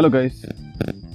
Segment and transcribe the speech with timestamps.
[0.00, 0.38] Hello guys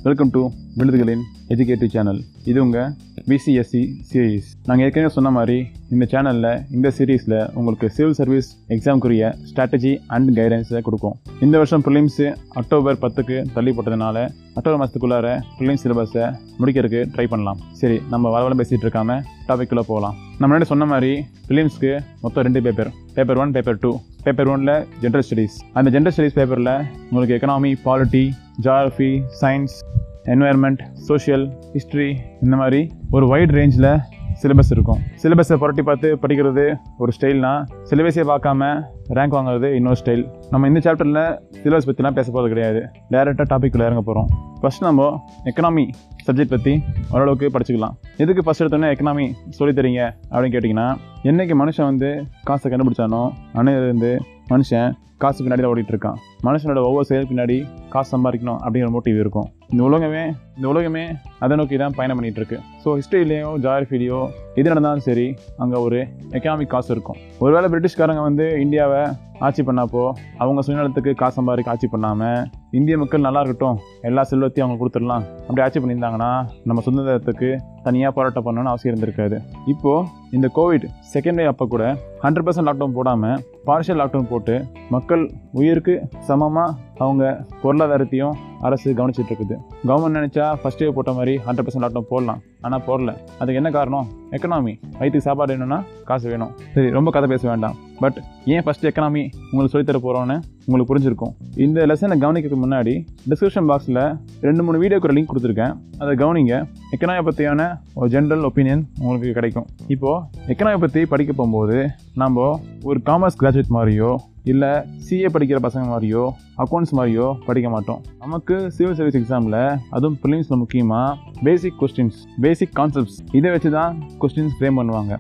[0.06, 0.42] welcome to
[0.80, 1.22] விழுதுகளின்
[1.54, 2.90] educative channel இது உங்கள்
[3.30, 5.56] பிசிஎஸ்சி சீரீஸ் நாங்கள் ஏற்கனவே சொன்ன மாதிரி
[5.94, 11.16] இந்த சேனலில் இந்த சீரீஸில் உங்களுக்கு சிவில் சர்வீஸ் எக்ஸாமுக்குரிய ஸ்ட்ராட்டஜி அண்ட் கைடன்ஸை கொடுக்கும்.
[11.46, 12.28] இந்த வருஷம் ப்ரிலிம்ஸு
[12.62, 14.18] அக்டோபர் பத்துக்கு தள்ளி போட்டதுனால
[14.58, 16.28] அக்டோபர் மாதத்துக்குள்ளார ப்ரிலிம்ஸ் சிலபஸை
[16.60, 17.60] முடிக்கிறதுக்கு ட்ரை பண்ணலாம்.
[17.82, 20.16] சரி நம்ம வளவளம் பேசிகிட்டு இருக்காம டாபிக்குள்ளே போகலாம்.
[20.38, 21.14] நம்ம முன்னாடி சொன்ன மாதிரி
[21.50, 21.94] ப்ரிலிம்ஸ்க்கு
[22.24, 23.94] மொத்தம் ரெண்டு paper paper one paper two
[24.28, 26.74] paper ஒனில் ஜென்ரல் ஸ்டடீஸ் அந்த ஜென்ரல் ஸ்டடீஸ் பேப்பரில்
[27.10, 28.26] உங்களுக்கு economy polity
[28.64, 29.76] geography science
[30.24, 34.00] environment social history இந்த மாதிரி ஒரு வைட் ரேஞ்சில்
[34.42, 35.00] சிலபஸ் இருக்கும்.
[35.24, 37.52] சிலபஸை புரட்டி பார்த்து படிக்கிறது ஒரு ஸ்டைல்னா
[37.90, 38.72] சிலபஸே பார்க்காம
[39.18, 41.22] ரேங்க் வாங்குறது இன்னொரு ஸ்டைல் நம்ம இந்த சாப்டரில்
[41.64, 42.82] சிலபஸ் பற்றிலாம் பேச போகிறது கிடையாது.
[43.12, 44.30] டேரெக்டாக டாபிக்குள்ளே இறங்க போகிறோம்
[44.62, 45.90] ஃபஸ்ட் நம்ம எக்கனாமி
[46.28, 47.96] சப்ஜெக்ட் பற்றி ஓரளவுக்கு படிச்சுக்கலாம்.
[48.18, 50.02] எதுக்கு ஃபஸ்ட் எடுத்தோன்னே எக்கனாமி சொல்லித் தரீங்க
[50.32, 50.86] அப்படின்னு கேட்டிங்கன்னா
[51.30, 52.10] என்றைக்கு மனுஷன் வந்து
[52.44, 54.12] காசை கண்டுபிடிச்சானோ அன்னையிலேருந்து
[54.50, 54.94] மனுஷன்
[55.24, 56.18] காசு பின்னாடி தான் ஓடிட்டு இருக்கான்.
[56.44, 57.58] மனுஷனோட ஒவ்வொரு செயல் பின்னாடி
[57.90, 59.48] காசு சம்பாதிக்கணும் அப்படிங்கிற மோட்டிவ் இருக்கும்.
[59.70, 60.24] இந்த உலகமே
[60.58, 61.04] இந்த உலகமே
[61.44, 64.20] அதை நோக்கி தான் பயணம் பண்ணிகிட்டு இருக்கு ஸோ ஹிஸ்ட்ரியிலையோ ஜாகிரஃபிலையோ
[64.60, 65.28] எது நடந்தாலும் சரி
[65.64, 66.00] அங்கே ஒரு
[66.38, 67.18] எக்கனாமிக் காசு இருக்கும்.
[67.44, 69.02] ஒருவேளை பிரிட்டிஷ்காரங்க வந்து இந்தியாவை
[69.46, 70.04] ஆட்சி பண்ணப்போ
[70.42, 72.46] அவங்க சுயநலத்துக்கு காசு சம்பாதிக்க ஆட்சி பண்ணாமல்
[72.80, 76.32] இந்திய மக்கள் நல்லா இருக்கட்டும் எல்லா செல்வத்தையும் அவங்க கொடுத்துடலாம் அப்படி ஆட்சி பண்ணியிருந்தாங்கன்னா
[76.70, 77.50] நம்ம சுதந்திரத்துக்கு
[77.88, 79.38] தனியாக போராட்டம் பண்ணணும்னு அவசியம் இருந்திருக்காது.
[79.74, 81.84] இப்போது இந்த கோவிட் செகண்ட் வேவ் அப்போ கூட
[82.24, 84.56] ஹண்ட்ரட் பர்சன்ட் லாக்டவுன் போடாமல் பார்ஷியல் லாக்டவுன் போட்டு
[84.96, 85.24] மக்கள்
[85.60, 85.96] உயிருக்கு
[86.30, 87.24] சமமாக அவங்க
[87.64, 88.36] பொருளாதாரத்தையும்
[88.68, 89.56] அரசு கவனிச்சிட்டு இருக்குது.
[89.88, 92.40] கவர்மெண்ட் நினச்சா ஃபஸ்ட் வேவ் போட்ட மாதிரி ஹண்ட்ரட் பர்சன்ட் லாக்டவுன் போடலாம்.
[92.66, 93.12] ஆனால் போடல.
[93.40, 94.08] அதுக்கு என்ன காரணம்?
[94.36, 95.80] எக்கனாமி வயிற்றுக்கு சாப்பாடு வேணும்னா
[96.10, 96.52] காசு வேணும்.
[96.76, 97.76] சரி ரொம்ப கதை பேச வேண்டாம்.
[98.00, 98.18] பட்
[98.54, 101.34] ஏன் ஃபஸ்ட் எக்கனாமி உங்களுக்கு சொல்லித்தர போகிறோன்னு உங்களுக்கு புரிஞ்சிருக்கும்.
[101.66, 102.94] இந்த லெசனை கவனிக்கிறதுக்கு முன்னாடி
[103.30, 104.02] டிஸ்கிரிப்ஷன் பாக்ஸில்
[104.48, 105.76] ரெண்டு மூணு வீடியோக்கு லிங்க் கொடுத்துருக்கேன்.
[106.02, 106.56] அதை கவனிங்க.
[106.96, 109.68] எக்கனாமி பற்றியான ஒரு ஜென்ரல் ஒப்பீனியன் உங்களுக்கு கிடைக்கும்.
[109.96, 111.78] இப்போது எக்கனாமி பற்றி படிக்க போகும்போது
[112.24, 112.48] நம்ம
[112.90, 114.12] ஒரு காமர்ஸ் கிராஜுவேட் மாதிரியோ
[114.52, 114.72] இல்லை
[115.06, 116.24] சிஏ படிக்கிற பசங்க மாதிரியோ
[116.64, 118.02] அக்கௌண்ட்ஸ் மாதிரியோ படிக்க மாட்டோம்.
[118.24, 119.60] நமக்கு சிவில் சர்வீஸ் எக்ஸாமில்
[119.96, 123.94] அதுவும் ப்ரிலிம்ஸில் முக்கியமாக பேசிக் கொஸ்டின்ஸ் பேசிக் கான்செப்ட்ஸ் இதை வச்சு தான்
[124.24, 125.14] கொஸ்டின்ஸ் ஃப்ரேம் பண்ணுவாங்க.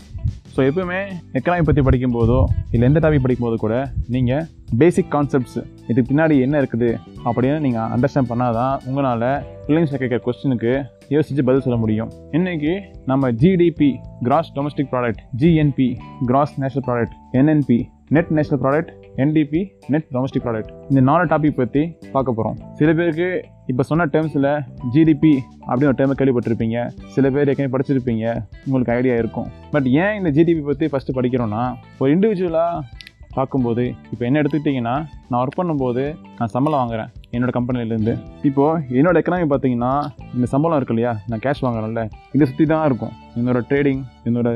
[0.55, 0.99] ஸோ எப்பவுமே
[1.37, 2.37] எக்கனாமி பற்றி படிக்கும்போதோ
[2.73, 3.77] இல்லை எந்த டாபிக் படிக்கும்போது கூட
[4.15, 4.45] நீங்கள்
[4.81, 5.57] பேசிக் கான்செப்ட்ஸ்
[5.89, 6.89] இதுக்கு பின்னாடி என்ன இருக்குது
[7.25, 9.25] அப்படின்னு நீங்கள் அண்டர்ஸ்டாண்ட் பண்ணாதான் உங்களால்
[9.65, 10.71] ப்ரிலிம்ஸில் கேட்குற கொஸ்டினுக்கு
[11.15, 12.11] யோசித்து பதில் சொல்ல முடியும்.
[12.37, 12.73] இன்றைக்கி
[13.11, 13.89] நம்ம GDP
[14.27, 15.89] gross domestic product GNP
[16.29, 17.79] gross national product NNP
[18.17, 19.59] net national product NDP
[19.93, 21.83] net domestic product இந்த நாலு டாபிக் பற்றி
[22.15, 23.27] பார்க்க போகிறோம் சில பேருக்கு
[23.71, 24.49] இப்போ சொன்ன டேர்ம்ஸில்
[24.93, 25.31] ஜிடிபி
[25.67, 26.79] அப்படின்னு ஒரு டேர்மை கேள்விப்பட்டிருப்பீங்க.
[27.13, 28.25] சில பேர் ஏற்கனவே படிச்சிருப்பீங்க.
[28.65, 29.47] உங்களுக்கு ஐடியா இருக்கும்.
[29.71, 31.63] பட் ஏன் இந்த ஜிடிபி பற்றி ஃபஸ்ட்டு படிக்கிறோன்னா
[31.97, 32.83] ஒரு இண்டிவிஜுவலாக
[33.37, 34.95] பார்க்கும்போது இப்போ என்ன எடுத்துக்கிட்டிங்கன்னா
[35.29, 36.03] நான் ஒர்க் பண்ணும்போது
[36.37, 37.09] நான் சம்பளம் வாங்குறேன்.
[37.35, 38.13] என்னோட கம்பெனிலேருந்து.
[38.49, 39.91] இப்போது என்னோட எக்கனாமி பார்த்தீங்கன்னா
[40.35, 41.13] இந்த சம்பளம் இருக்கு இல்லையா?
[41.29, 42.03] நான் கேஷ் வாங்குறேன்ல.
[42.35, 43.13] இதை சுற்றி தான் இருக்கும்.
[43.39, 44.49] என்னோட ட்ரேடிங் என்னோட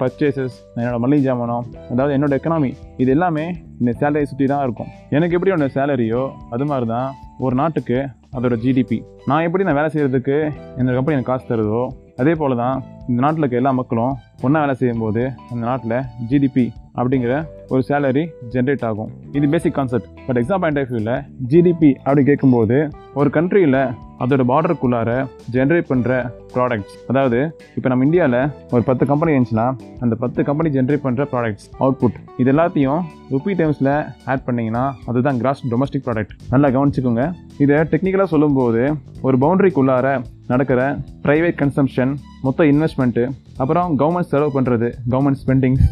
[0.00, 2.70] பர்ச்சேசஸ் என்னோட மளிகை ஜாமானம் அதாவது என்னோட எக்கனாமி
[3.02, 3.46] இது எல்லாமே
[3.80, 4.90] இந்த சேலரியை சுற்றி தான் இருக்கும்.
[5.16, 6.22] எனக்கு எப்படி என்னோட சேலரியோ
[6.56, 7.08] அது மாதிரி தான்
[7.46, 7.98] ஒரு நாட்டுக்கு
[8.36, 8.96] அதோட ஜிடிபி
[9.30, 10.36] நான் எப்படி நான் வேலை செய்கிறதுக்கு
[10.78, 11.82] என்னோட கம்பெனி எனக்கு காசு தருதோ
[12.22, 12.76] அதே போல் தான்
[13.10, 14.14] இந்த நாட்டில் இருக்க எல்லா மக்களும்
[14.46, 15.22] ஒன்றா வேலை செய்யும்போது
[15.52, 15.96] அந்த நாட்டில்
[16.30, 16.64] ஜிடிபி
[17.00, 17.34] அப்படிங்கிற
[17.72, 19.10] ஒரு சேலரி ஜென்ரேட் ஆகும்.
[19.38, 21.14] இது basic concept but exam point of வியூவில்
[21.50, 22.76] ஜிடிபி அப்படி கேட்கும்போது
[23.14, 23.80] ஒரு கண்ட்ரியில்
[24.24, 25.10] அதோட பார்டருக்குள்ளார
[25.54, 26.12] ஜென்ரேட் பண்ணுற
[26.54, 27.38] ப்ராடக்ட்ஸ் அதாவது
[27.76, 28.38] இப்போ நம்ம இந்தியாவில்
[28.70, 29.66] ஒரு பத்து கம்பெனி இருந்துச்சுன்னா
[30.00, 33.92] அந்த பத்து கம்பெனி ஜென்ரேட் பண்ணுற ப்ராடக்ட்ஸ் அவுட்புட் இது எல்லாத்தையும் ருப்பி டைம்ஸில்
[34.32, 37.24] ஆட் பண்ணிங்கன்னா அதுதான் கிராஸ் டொமஸ்டிக் ப்ராடக்ட் நல்லா கவனிச்சுக்கோங்க.
[37.58, 38.82] இதை டெக்னிக்கலாக சொல்லும்போது
[39.22, 40.06] ஒரு பவுண்டரிக்குள்ளார
[40.46, 40.80] நடக்கிற
[41.26, 42.12] ப்ரைவேட் கன்சம்ஷன்
[42.42, 43.24] மொத்த இன்வெஸ்ட்மெண்ட்டு
[43.56, 45.86] அப்புறம் கவர்மெண்ட் செலவு பண்ணுறது கவர்மெண்ட் ஸ்பெண்டிங்ஸ்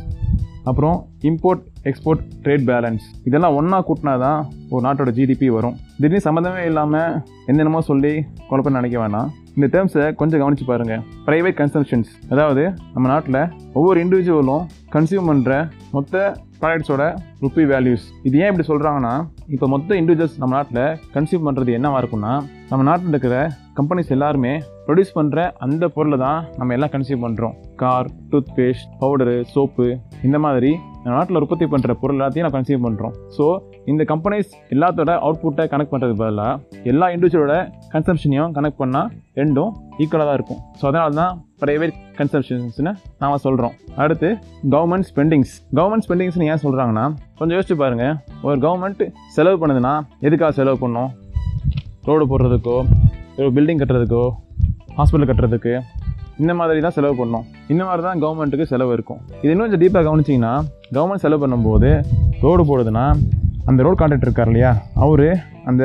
[0.71, 0.97] அப்புறம்
[1.31, 4.39] இம்போர்ட் எக்ஸ்போர்ட் ட்ரேட் பேலன்ஸ் இதெல்லாம் ஒன்றா கூட்டினா தான்
[4.73, 5.77] ஒரு நாட்டோட ஜிடிபி வரும்.
[6.01, 7.13] திடீர்னு சம்மந்தமே இல்லாமல்
[7.51, 8.13] என்னென்னமோ சொல்லி
[8.49, 9.29] குழப்பம் நினைக்க வேணாம்.
[9.57, 12.63] இந்த டேர்ம்ஸை கொஞ்சம் கவனித்து பாருங்கள் ப்ரைவேட் கன்சம்ஷன்ஸ் அதாவது
[12.95, 13.41] நம்ம நாட்டில்
[13.79, 15.53] ஒவ்வொரு இண்டிவிஜுவலும் கன்சியூம் பண்ணுற
[15.97, 16.25] மொத்த
[16.61, 17.05] ப்ராடக்ட்ஸோட
[17.45, 19.15] ருப்பி வேல்யூஸ் இது ஏன் இப்படி சொல்கிறாங்கன்னா
[19.55, 20.85] இப்போ மொத்த இண்டிவிஜுவல்ஸ் நம்ம நாட்டில்
[21.15, 22.33] கன்சியூம் பண்ணுறது என்னவாக இருக்குன்னா
[22.71, 23.37] நம்ம நாட்டில் இருக்கிற
[23.75, 24.53] கம்பெனிஸ் எல்லாருமே
[24.87, 29.87] ப்ரொடியூஸ் பண்ணுற அந்த பொருளை தான் நம்ம எல்லாம் கன்சியூம் பண்ணுறோம் car toothpaste powder soap
[30.23, 33.45] இந்த மாதிரி நம்ம நாட்டில் உற்பத்தி பண்ணுற பொருள் எல்லாத்தையும் நான் கன்சியூம் பண்ணுறோம் ஸோ
[33.87, 37.57] இந்த கம்பெனிஸ் எல்லாத்தோட அவுட்புட்டை கனெக்ட் பண்ணுறதுக்கு பதிலாக எல்லா இண்டிவிஜுவலோட
[37.93, 40.61] கன்சம்ஷனையும் கனெக்ட் பண்ணால் ரெண்டும் ஈக்குவலாக தான் இருக்கும்.
[40.81, 44.29] ஸோ அதனால தான் ப்ரைவேட் கன்சம்ஷன்ஸ்னு நாம் சொல்கிறோம் அடுத்து
[44.75, 47.05] கவர்மெண்ட் ஸ்பெண்டிங்ஸ் கவர்மெண்ட் ஸ்பெண்டிங்ஸ்னு ஏன் சொல்கிறாங்கன்னா
[47.39, 49.05] கொஞ்சம் யோசிச்சு பாருங்கள் ஒரு கவர்மெண்ட்
[49.37, 51.11] செலவு பண்ணுதுன்னா எதுக்காக செலவு பண்ணும்?
[52.05, 52.77] ரோடு போடுறதுக்கோ
[53.39, 54.25] ஒரு பில்டிங் கட்டுறதுக்கோ
[54.99, 55.73] ஹாஸ்பிட்டல் கட்டுறதுக்கு
[56.43, 57.45] இந்த மாதிரி தான் செலவு பண்ணோம்.
[57.73, 59.21] இந்த மாதிரி தான் கவர்மெண்ட்டுக்கு செலவு இருக்கும்.
[59.43, 60.55] இது இன்னும் கொஞ்சம் டீப்பாக கவனிச்சிங்கன்னா
[60.97, 61.91] கவர்மெண்ட் செலவு பண்ணும்போது
[62.45, 63.05] ரோடு போடுதுன்னா
[63.71, 64.73] அந்த ரோடு கான்ட்ராக்டர் இருக்கார் இல்லையா
[65.05, 65.29] அவர்
[65.71, 65.85] அந்த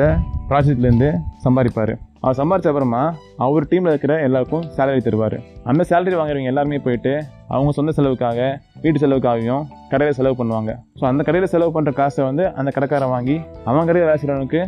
[0.50, 1.08] ப்ராஜெக்ட்லேருந்து
[1.44, 1.92] சம்பாதிப்பார்.
[2.24, 3.00] அவர் சம்பாரிச்ச அப்புறமா
[3.44, 5.36] அவர் டீமில் இருக்கிற எல்லாருக்கும் சேலரி தருவார்.
[5.70, 7.12] அந்த சேலரி வாங்குறவங்க எல்லாருமே போயிட்டு
[7.54, 8.38] அவங்க சொந்த செலவுக்காக
[8.84, 10.72] வீட்டு செலவுக்காகவும் கடையில் செலவு பண்ணுவாங்க.
[11.00, 13.36] ஸோ அந்த கடையில் செலவு பண்ணுற காசை வந்து அந்த கடைக்காரன் வாங்கி
[13.68, 14.62] அவன் கடையில் வேலை செய்கிறவனுக்கு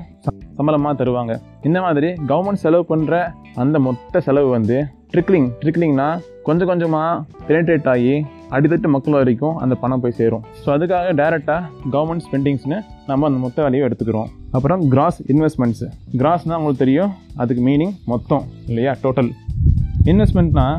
[0.58, 1.32] சம்பளமாக தருவாங்க.
[1.68, 3.14] இந்த மாதிரி கவர்மெண்ட் செலவு பண்ணுற
[3.62, 4.76] அந்த மொத்த செலவு வந்து
[5.12, 6.06] ட்ரிக்லிங் ட்ரிக்லிங்னா
[6.46, 8.14] கொஞ்சம் கொஞ்சமாக பெனிட்ரேட் ஆகி
[8.54, 10.42] அடித்தட்டு மக்கள் வரைக்கும் அந்த பணம் போய் சேரும்.
[10.62, 11.60] ஸோ அதுக்காக டைரெக்டாக
[11.94, 12.78] கவர்மெண்ட் ஸ்பெண்டிங்ஸ்னு
[13.10, 14.28] நம்ம அந்த மொத்த வேலையை எடுத்துக்கிறோம்.
[14.56, 15.86] அப்புறம் கிராஸ் இன்வெஸ்ட்மெண்ட்ஸு
[16.20, 17.12] கிராஸ்னால் உங்களுக்கு தெரியும்
[17.42, 18.94] அதுக்கு மீனிங் மொத்தம் இல்லையா?
[19.04, 19.30] டோட்டல்
[20.10, 20.76] இன்வெஸ்ட்மெண்ட்னால்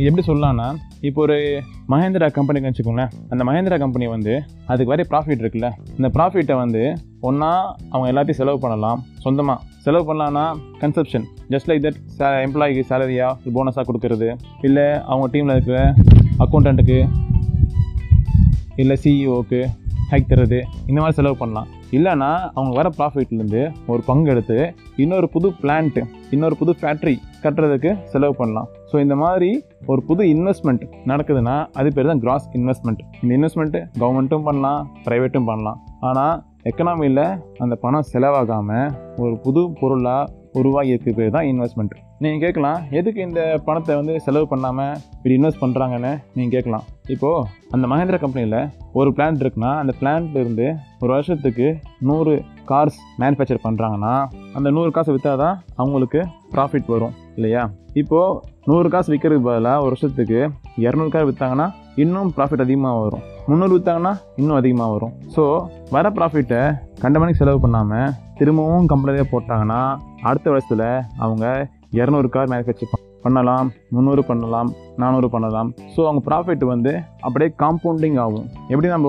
[0.00, 0.66] இது எப்படி சொல்லலாம்னா
[1.06, 1.36] இப்போ ஒரு
[1.92, 3.10] மஹேந்திரா கம்பெனிக்கு வச்சுக்கோங்களேன்.
[3.32, 4.34] அந்த மஹேந்திரா கம்பெனி வந்து
[4.66, 5.68] அதுக்கு வரைய ப்ராஃபிட் இருக்குல்ல.
[5.96, 6.82] இந்த ப்ராஃபிட்டை வந்து
[7.28, 7.50] ஒன்றா
[7.90, 9.00] அவங்க எல்லாத்தையும் செலவு பண்ணலாம்.
[9.24, 10.44] சொந்தமாக செலவு பண்ணலான்னா
[10.82, 14.28] conception just like that say எம்ப்ளாய்க்கு சேலரியாக போனஸாக கொடுக்கறது.
[14.68, 15.80] இல்லை அவங்க டீமில் இருக்கிற
[16.44, 16.98] அக்கௌண்டண்ட்டுக்கு
[18.76, 19.60] இல்லை சிஇஓக்கு
[20.12, 20.60] ஹைக் தர்றது.
[20.86, 21.68] இந்த மாதிரி செலவு பண்ணலாம்.
[21.96, 24.58] இல்லைன்னா அவங்க வர ப்ராஃபிட்லேருந்து ஒரு பங்கு எடுத்து
[25.04, 26.02] இன்னொரு புது பிளான்ட்டு
[26.34, 27.14] இன்னொரு புது ஃபேக்ட்ரி
[27.44, 28.68] கட்டுறதுக்கு செலவு பண்ணலாம்.
[28.90, 29.50] ஸோ இந்த மாதிரி
[29.92, 35.80] ஒரு புது இன்வெஸ்ட்மெண்ட் நடக்குதுன்னா அது பேர் தான் கிராஸ் இன்வெஸ்ட்மெண்ட் இந்த இன்வெஸ்ட்மெண்ட்டு கவர்மெண்ட்டும் பண்ணலாம் ப்ரைவேட்டும் பண்ணலாம்.
[36.08, 36.36] ஆனால்
[36.70, 37.24] எக்கனாமியில்
[37.64, 38.92] அந்த பணம் செலவாகாமல்
[39.24, 44.96] ஒரு புது பொருளாக உருவாகி பேர் தான் இன்வெஸ்ட்மெண்ட் நீங்கள் கேட்கலாம் எதுக்கு இந்த பணத்தை வந்து செலவு பண்ணாமல்
[45.14, 46.84] இப்படி இன்வெஸ்ட் பண்ணுறாங்கன்னு நீங்கள் கேட்கலாம்.
[47.14, 48.58] இப்போது அந்த மகேந்திரா கம்பெனியில்
[48.98, 50.66] ஒரு பிளான்ட் இருக்குன்னா அந்த பிளான்ட்லேருந்து
[51.02, 51.68] ஒரு வருஷத்துக்கு
[52.08, 52.34] நூறு
[52.70, 54.12] கார்ஸ் மேனுஃபேக்சர் பண்ணுறாங்கன்னா
[54.58, 56.20] அந்த நூறு காசு விற்றா தான் அவங்களுக்கு
[56.52, 57.62] ப்ராஃபிட் வரும் இல்லையா?
[58.02, 58.36] இப்போது
[58.70, 60.40] நூறு காசு விற்கிறதுக்கு பதிலாக ஒரு வருஷத்துக்கு
[60.84, 61.68] இரநூறு கார் விற்றாங்கன்னா
[62.04, 63.24] இன்னும் ப்ராஃபிட் அதிகமாக வரும்.
[63.48, 65.14] முந்நூறு விற்றாங்கன்னா இன்னும் அதிகமாக வரும்.
[65.34, 65.44] ஸோ
[65.96, 66.62] வர ப்ராஃபிட்டை
[67.02, 68.08] கண்டமணிக்கு செலவு பண்ணாமல்
[68.40, 69.82] திரும்பவும் கம்பெனிலே போட்டாங்கன்னா
[70.28, 70.88] அடுத்த வருஷத்தில்
[71.24, 71.46] அவங்க
[71.98, 72.90] இரநூறு கார் மேனுஃபேக்சர்
[73.24, 74.68] பண்ணலாம் முந்நூறு பண்ணலாம்
[75.02, 75.70] நானூறு பண்ணலாம்.
[75.94, 76.92] ஸோ அவங்க ப்ராஃபிட் வந்து
[77.26, 78.46] அப்படியே காம்பவுண்டிங் ஆகும்.
[78.72, 79.08] எப்படி நம்ம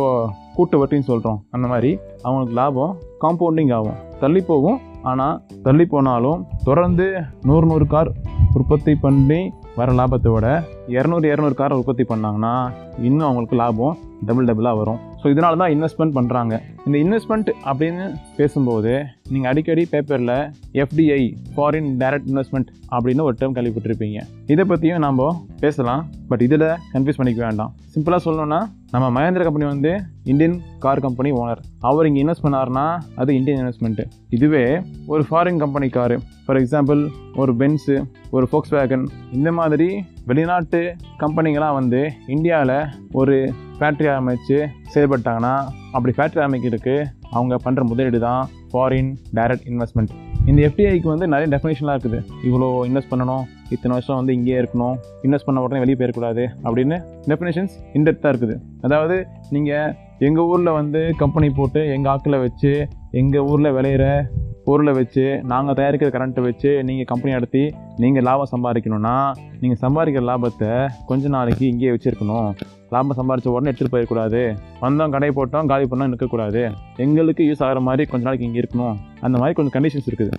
[0.55, 1.91] கூட்டு வட்டின்னு சொல்கிறோம் அந்த மாதிரி
[2.23, 3.99] அவங்களுக்கு லாபம் காம்பவுண்டிங் ஆகும்.
[4.23, 4.79] தள்ளி போகும்.
[5.09, 5.37] ஆனால்
[5.67, 7.05] தள்ளி போனாலும் தொடர்ந்து
[7.49, 8.11] நூறு நூறு கார்
[8.57, 9.39] உற்பத்தி பண்ணி
[9.79, 10.47] வர லாபத்தை விட
[10.95, 12.53] இரநூறு இரநூறு காரை உற்பத்தி பண்ணாங்கன்னா
[13.07, 14.99] இன்னும் அவங்களுக்கு லாபம் டபுள் டபுளாக வரும்.
[15.21, 16.53] ஸோ இதனால தான் இன்வெஸ்ட்மெண்ட் பண்ணுறாங்க
[16.85, 18.05] இந்த இன்வெஸ்ட்மெண்ட் அப்படின்னு
[18.37, 18.93] பேசும்போது
[19.33, 20.35] நீங்கள் அடிக்கடி பேப்பரில்
[20.83, 21.21] எஃப்டிஐ
[21.55, 24.19] ஃபாரின் டைரக்ட் இன்வெஸ்ட்மெண்ட் அப்படின்னு ஒரு டேர்ம் கேள்விப்பட்டிருப்பீங்க.
[24.53, 25.19] இதை பற்றியும் நாம்
[25.59, 26.01] பேசலாம்.
[26.29, 27.71] பட் இதில் கன்ஃபியூஸ் பண்ணிக்க வேண்டாம்.
[27.93, 28.59] சிம்பிளாக சொல்லணும்னா
[28.93, 29.91] நம்ம மகேந்திர கம்பெனி வந்து
[30.31, 32.85] இந்தியன் கார் கம்பெனி ஓனர் அவர் இங்கே இன்வெஸ்ட் பண்ணாருன்னா
[33.21, 34.03] அது இந்தியன் இன்வெஸ்ட்மெண்ட்டு
[34.37, 34.63] இதுவே
[35.13, 37.01] ஒரு foreign company car for example
[37.41, 37.95] ஒரு பென்ஸு
[38.31, 39.05] ஒரு ஃபோக்ஸ் வேகன்
[39.37, 39.89] இந்த மாதிரி
[40.27, 40.81] வெளிநாட்டு
[41.23, 42.01] கம்பெனிங்களாம் வந்து
[42.35, 42.77] இந்தியாவில்
[43.13, 43.37] ஒரு
[43.77, 44.59] ஃபேக்ட்ரி அமைச்சு
[44.93, 45.53] செயல்பட்டாங்கன்னா
[45.95, 46.95] அப்படி ஃபேக்ட்ரி அமைக்கிறதுக்கு
[47.37, 48.41] அவங்க பண்ணுற முதலீடு தான்
[48.71, 50.13] ஃபாரின் டைரக்ட் இன்வெஸ்ட்மெண்ட்
[50.49, 52.19] இந்த எஃப்டிஐக்கு வந்து நிறைய டெஃபினேஷன்லாம் இருக்குது.
[52.47, 53.43] இவ்வளோ இன்வெஸ்ட் பண்ணணும்
[53.75, 54.95] இத்தனை வருஷம் வந்து இங்கேயே இருக்கணும்
[55.25, 56.97] இன்வெஸ்ட் பண்ண உடனே வெளியே போயிடக்கூடாது அப்படின்னு
[57.31, 58.55] டெஃபினேஷன்ஸ் இன்டெப்த்தாக இருக்குது.
[58.85, 59.17] அதாவது
[59.55, 59.93] நீங்கள்
[60.27, 62.73] எங்கள் ஊரில் வந்து கம்பெனி போட்டு எங்கள் ஆக்கில் வச்சு
[63.21, 64.05] எங்கள் ஊரில் விளையிற
[64.65, 67.63] பொருளை வச்சு நாங்கள் தயாரிக்கிற கரண்ட்டை வச்சு நீங்கள் கம்பெனி நடத்தி
[68.03, 69.15] நீங்கள் லாபம் சம்பாதிக்கணும்னா
[69.61, 70.73] நீங்கள் சம்பாதிக்கிற லாபத்தை
[71.09, 72.51] கொஞ்ச நாளைக்கு இங்கேயே வச்சுருக்கணும்.
[72.93, 74.41] லாபம் சம்பாதிச்ச உடனே எடுத்துகிட்டு போயிடக்கூடாது.
[74.85, 76.61] வந்தோம் கடை போட்டோம் காலி பண்ணோம் நிற்கக்கூடாது.
[77.05, 78.97] எங்களுக்கு யூஸ் ஆகிற மாதிரி கொஞ்ச நாளைக்கு இங்கே இருக்கணும்.
[79.25, 80.33] அந்த மாதிரி கொஞ்சம் கண்டிஷன்ஸ் இருக்குது.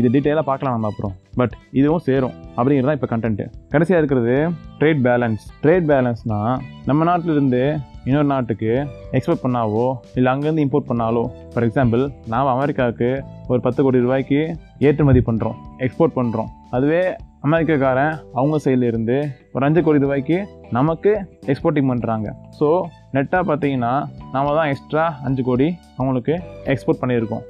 [0.00, 1.12] இது டீட்டெயிலாக பார்க்கலாம் நம்ம அப்புறம்.
[1.40, 4.34] பட் இதுவும் சேரும் அப்படிங்கிறது தான் இப்போ கண்டென்ட்டு கடைசியாக இருக்கிறது
[4.80, 6.52] ட்ரேட் பேலன்ஸ் ட்ரேட் பேலன்ஸ்னால்
[6.88, 7.62] நம்ம நாட்டிலிருந்து
[8.08, 8.70] இன்னொரு நாட்டுக்கு
[9.16, 9.86] எக்ஸ்போர்ட் பண்ணாவோ
[10.18, 11.22] இல்லை அங்கேருந்து இம்போர்ட் பண்ணாலோ
[11.52, 12.02] ஃபார் எக்ஸாம்பிள்
[12.32, 13.08] நாம் அமெரிக்காவுக்கு
[13.52, 14.40] ஒரு பத்து கோடி ரூபாய்க்கு
[14.88, 15.56] ஏற்றுமதி பண்ணுறோம்
[15.86, 17.02] எக்ஸ்போர்ட் பண்ணுறோம் அதுவே
[17.46, 19.16] அமெரிக்காக்காரன் அவங்க சைட்லேருந்து இருந்து
[19.52, 20.36] ஒரு அஞ்சு கோடி ரூபாய்க்கு
[20.70, 21.10] நமக்கு
[21.46, 22.28] எக்ஸ்போர்ட்டிங் பண்ணுறாங்க
[22.58, 22.68] ஸோ
[23.12, 23.92] நெட்டாக பார்த்தீங்கன்னா
[24.32, 26.34] நாம் தான் எக்ஸ்ட்ரா அஞ்சு கோடி அவங்களுக்கு
[26.72, 27.44] எக்ஸ்போர்ட் பண்ணியிருக்கோம்.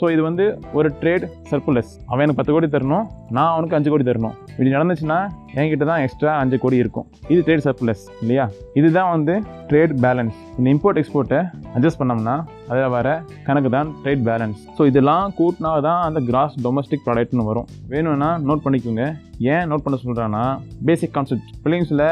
[0.00, 0.44] ஸோ இது வந்து
[0.78, 3.06] ஒரு ட்ரேட் சர்க்குலஸ் அவன் எனக்கு பத்து கோடி தரணும்.
[3.36, 4.34] நான் அவனுக்கு அஞ்சு கோடி தரணும்.
[4.52, 5.18] இப்படி நடந்துச்சுன்னா
[5.58, 7.06] என்கிட்ட தான் எக்ஸ்ட்ரா அஞ்சு கோடி இருக்கும்.
[7.32, 8.44] இது ட்ரேட் சர்க்குலஸ் இல்லையா?
[8.80, 9.34] இதுதான் வந்து
[9.70, 11.40] ட்ரேட் பேலன்ஸ் இந்த இம்போர்ட் எக்ஸ்போர்ட்டை
[11.76, 12.36] அட்ஜஸ்ட் பண்ணோம்னா
[12.70, 13.08] அதில் வர
[13.46, 17.68] கணக்கு தான் ட்ரேட் பேலன்ஸ் ஸோ இதெல்லாம் கூட்டினா தான் அந்த கிராஸ் டொமஸ்டிக் ப்ராடக்ட்னு வரும்.
[17.92, 19.04] வேணும்னா நோட் பண்ணிக்கோங்க.
[19.52, 20.44] ஏன் நோட் பண்ண சொல்கிறான்னா
[20.86, 22.06] பேசிக் கான்செப்ட் ஃபிலிம்ஸில்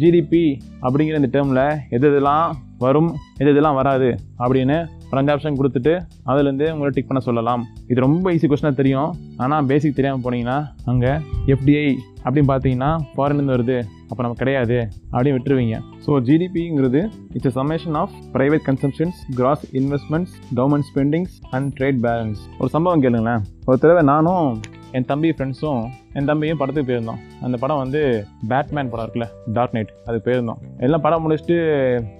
[0.00, 0.46] ஜிடிபி
[0.84, 1.64] அப்படிங்கிற இந்த டேர்மில்
[1.96, 2.48] எது எதெல்லாம்
[2.84, 3.10] வரும்
[3.42, 4.08] எது இதெல்லாம் வராது
[4.44, 4.78] அப்படின்னு
[5.12, 5.92] ஒரு அஞ்சு ஆப்ஷன் கொடுத்துட்டு
[6.30, 7.62] அதுலேருந்து உங்களை டிக் பண்ண சொல்லலாம்.
[7.90, 9.10] இது ரொம்ப ஈஸி கொஸ்டினாக தெரியும்.
[9.44, 10.58] ஆனால் பேசிக் தெரியாமல் போனீங்கன்னா
[10.92, 11.12] அங்கே
[11.54, 11.84] எஃப்டிஐ
[12.24, 13.76] அப்படின்னு பார்த்தீங்கன்னா ஃபாரின்லேருந்து வருது.
[14.10, 14.78] அப்போ நம்ம கிடையாது.
[15.12, 15.76] அப்படின்னு விட்டுருவீங்க.
[16.04, 17.00] So ஜிடிபிங்கிறது
[17.36, 23.02] it's a summation of private consumptions gross investments government spendings and trade balance ஒரு சம்பவம்
[23.06, 23.42] கேளுங்களேன்.
[23.68, 24.46] ஒரு தடவை நானும்
[24.92, 27.20] என் தம்பி ஃப்ரெண்ட்ஸும் என் தம்பியும் படத்துக்கு போயிருந்தோம்.
[27.42, 30.60] அந்த படம் வந்து பேட்மேன் படம் இருக்குல்ல டார்க் நைட் அது போயிருந்தோம்.
[30.78, 31.56] எல்லாம் படம் முடிச்சுட்டு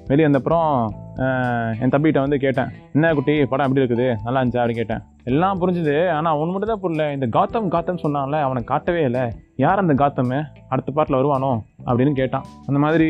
[0.06, 0.88] வெளியே வந்தப்புறம்
[1.80, 4.16] என் தம்பிகிட்ட வந்து கேட்டேன் என்ன குட்டி படம் எப்படி இருக்குது?
[4.24, 4.68] நல்லா இருந்துச்சா?
[4.68, 5.02] அப்படின்னு கேட்டேன்.
[5.24, 6.10] எல்லாம் புரிஞ்சுது.
[6.10, 7.12] ஆனால் அவன் மட்டும் தான் புரியல.
[7.12, 9.24] இந்த காத்தம் காத்தம் சொன்னான்ல அவனை காட்டவே இல்லை.
[9.56, 10.30] யார் அந்த காத்தம்
[10.68, 11.50] அடுத்த பாட்டில் வருவானோ?
[11.86, 12.44] அப்படின்னு கேட்டான்.
[12.66, 13.06] அந்த மாதிரி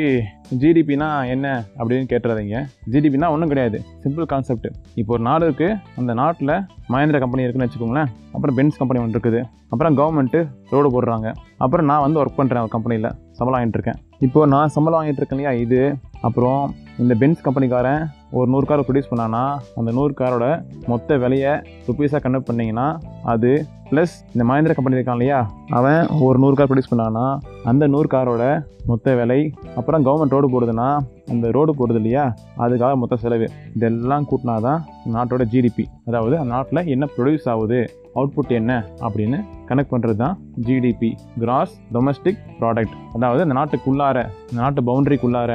[0.60, 2.58] ஜிடிபினா என்ன அப்படின்னு கேட்டுறாதீங்க.
[2.92, 3.80] ஜிடிபினா ஒன்றும் கிடையாது.
[4.04, 6.54] சிம்பிள் கான்செப்ட் இப்போ ஒரு நாடு இருக்குது அந்த நாட்டில்
[6.92, 8.10] மஹேந்திரா கம்பெனி இருக்குன்னு வச்சுக்கோங்களேன்.
[8.32, 9.42] அப்புறம் பென்ஸ் கம்பெனி ஒன்று இருக்குது.
[9.68, 10.40] அப்புறம் கவர்மெண்ட்டு
[10.70, 11.32] ரோடு போடுறாங்க.
[11.56, 14.00] அப்புறம் நான் வந்து ஒர்க் பண்ணுறேன் ஒரு கம்பெனியில் சம்பளம் வாங்கிட்டு இருக்கேன்.
[14.18, 15.60] இப்போ நான் சம்பளம் வாங்கிட்டு இருக்கேன் இல்லையா?
[15.66, 15.96] இது.
[16.20, 18.02] அப்புறம் இந்த பென்ஸ் கம்பெனிக்காரன்
[18.32, 19.44] ஒரு நூறு கார் ப்ரொடியூஸ் பண்ணான்னா
[19.76, 20.46] அந்த நூறு காரோட
[20.86, 21.52] மொத்த விலையை
[21.86, 22.86] ருப்பீஸாக கன்வெர்ட் பண்ணிங்கன்னா
[23.32, 23.50] அது
[23.88, 25.38] ப்ளஸ் இந்த மஹேந்திரா கம்பெனி இருக்கான் இல்லையா
[25.78, 27.24] அவன் ஒரு நூறு கார் ப்ரொடியூஸ் பண்ணான்னா
[27.64, 28.44] அந்த நூறு காரோட
[28.86, 29.40] மொத்த விலை
[29.76, 30.86] அப்புறம் கவர்மெண்ட் ரோடு போடுதுன்னா
[31.30, 32.24] அந்த ரோடு போடுது இல்லையா
[32.58, 33.46] அதுக்காக மொத்த செலவு.
[33.76, 34.80] இதெல்லாம் கூட்டினா தான்
[35.12, 37.80] நாட்டோட ஜிடிபி அதாவது அந்த நாட்டில் என்ன ப்ரொடியூஸ் ஆகுது
[38.16, 38.72] அவுட்புட் என்ன
[39.02, 40.34] அப்படின்னு கனெக்ட் பண்ணுறது தான்
[40.66, 45.52] ஜிடிபி கிராஸ் டொமஸ்டிக் ப்ராடக்ட் அதாவது அந்த நாட்டுக்குள்ளார இந்த நாட்டு பவுண்டரிக்குள்ளார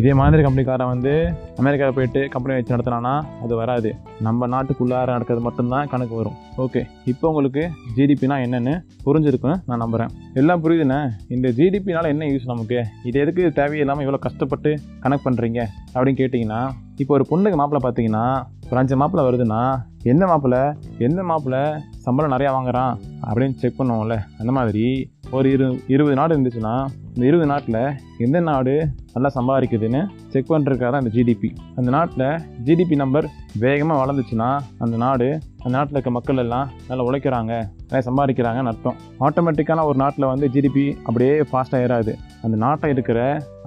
[0.00, 1.12] இதே மாதிரி கம்பெனிக்காரன் வந்து
[1.56, 3.90] அமெரிக்காவில் போயிட்டு கம்பெனி வச்சு நடத்தினானா அது வராது.
[4.20, 6.36] நம்ம நாட்டுக்குள்ளார நடக்கிறது மட்டும்தான் கணக்கு வரும்.
[6.58, 7.62] ஓகே இப்போ உங்களுக்கு
[7.96, 8.74] ஜிடிபினா என்னென்னு
[9.06, 11.00] புரிஞ்சிருக்குன்னு நான் நம்புகிறேன் எல்லாம் புரியுதுண்ணே?
[11.28, 12.84] இந்த ஜிடிபினால் என்ன யூஸ் நமக்கு?
[13.04, 15.60] இது எதுக்கு தேவையில்லாமல் இவ்வளோ கஷ்டப்பட்டு கனெக்ட் பண்ணுறீங்க
[15.94, 16.62] அப்படின்னு கேட்டிங்கன்னா
[16.96, 18.26] இப்போ ஒரு பொண்ணுக்கு மாப்பிள்ளை பார்த்தீங்கன்னா
[18.70, 19.62] ஒரு அஞ்சு மாப்பிள்ளை வருதுன்னா
[20.02, 20.60] எந்த மாப்பிள்ளை?
[20.98, 21.62] எந்த மாப்பிள்ளை?
[21.96, 22.92] சம்பளம் நிறையா வாங்குறான்.
[23.28, 24.16] அப்படின்னு செக் பண்ணுவோம்ல.
[24.38, 26.72] அந்த மாதிரி ஒரு இரு இருபது நாடு இருந்துச்சுன்னா
[27.14, 27.78] இந்த இருபது நாட்டில்
[28.24, 28.72] எந்த நாடு
[29.14, 30.00] நல்லா சம்பாதிக்குதுன்னு
[30.32, 32.26] செக் பண்ணுறதுக்காக தான் ஜிடிபி அந்த நாட்டில்
[32.66, 33.26] ஜிடிபி நம்பர்
[33.64, 35.28] வேகமாக வளர்ந்துச்சுன்னா அந்த நாடு
[35.62, 37.52] அந்த நாட்டில் இருக்க மக்கள் எல்லாம் நல்லா உழைக்கிறாங்க
[37.86, 38.98] நல்லா சம்பாதிக்கிறாங்கன்னு அர்த்தம்.
[39.26, 42.12] ஆட்டோமேட்டிக்கான ஒரு நாட்டில் வந்து ஜிடிபி அப்படியே ஃபாஸ்ட்டாக ஏறாது.
[42.44, 43.18] அந்த நாட்டை இருக்கிற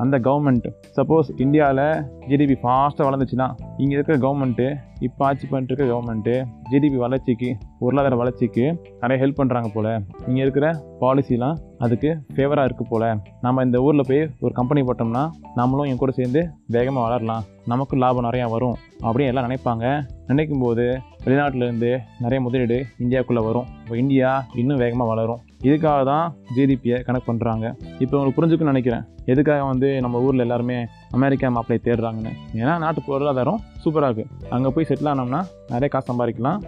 [0.04, 1.86] அந்த கவர்மெண்ட் சப்போஸ் இந்தியாவில்
[2.30, 3.48] ஜிடிபி ஃபாஸ்ட்டாக வளர்ந்துச்சுன்னா
[3.82, 4.68] இங்கே இருக்கிற கவர்மெண்ட்டு
[5.08, 6.34] இப்போ ஆட்சி பண்ணிட்டு இருக்க கவர்மெண்ட்டு
[6.72, 7.50] ஜிடிபி வளர்ச்சிக்கு
[7.80, 8.66] பொருளாதார வளர்ச்சிக்கு
[9.02, 9.92] நிறைய ஹெல்ப் பண்ணுறாங்க போல்.
[10.28, 10.68] இங்கே இருக்கிற
[11.02, 13.08] பாலிசிலாம் அதுக்கு ஃபேவராக இருக்குது போல்.
[13.46, 15.24] நம்ம இந்த ஊரில் போய் ஒரு கம்பெனி போட்டோம்னா
[15.60, 16.44] நம்மளும் என் கூட சேர்ந்து
[16.76, 17.46] வேகமாக வளரலாம்.
[17.72, 19.86] நமக்கும் லாபம் நிறையா வரும் அப்படின்னு எல்லாம் நினைப்பாங்க.
[20.30, 20.86] நினைக்கும் போது
[21.26, 21.92] வெளிநாட்டிலேருந்து
[22.24, 23.68] நிறைய முதலீடு இந்தியாவுக்குள்ளே வரும்.
[23.84, 24.30] இப்போ இந்தியா
[24.62, 25.42] இன்னும் வேகமாக வளரும்.
[25.68, 27.66] இதுக்காக தான் ஜிடிபியை கனெக்ட் பண்ணுறாங்க
[28.04, 29.06] இப்போ உங்களுக்கு புரிஞ்சுக்குன்னு நினைக்கிறேன்.
[29.34, 30.78] எதுக்காக வந்து நம்ம ஊரில் எல்லாருமே
[31.18, 32.34] அமெரிக்கா மாப்பிளை தேடுறாங்கன்னு.
[32.62, 35.42] ஏன்னா நாட்டு பொருளாதாரம் சூப்பராக இருக்குது அங்கே போய் செட்டில் ஆனோம்னா
[35.74, 36.60] நிறைய காசு சம்பாதிக்கலாம்.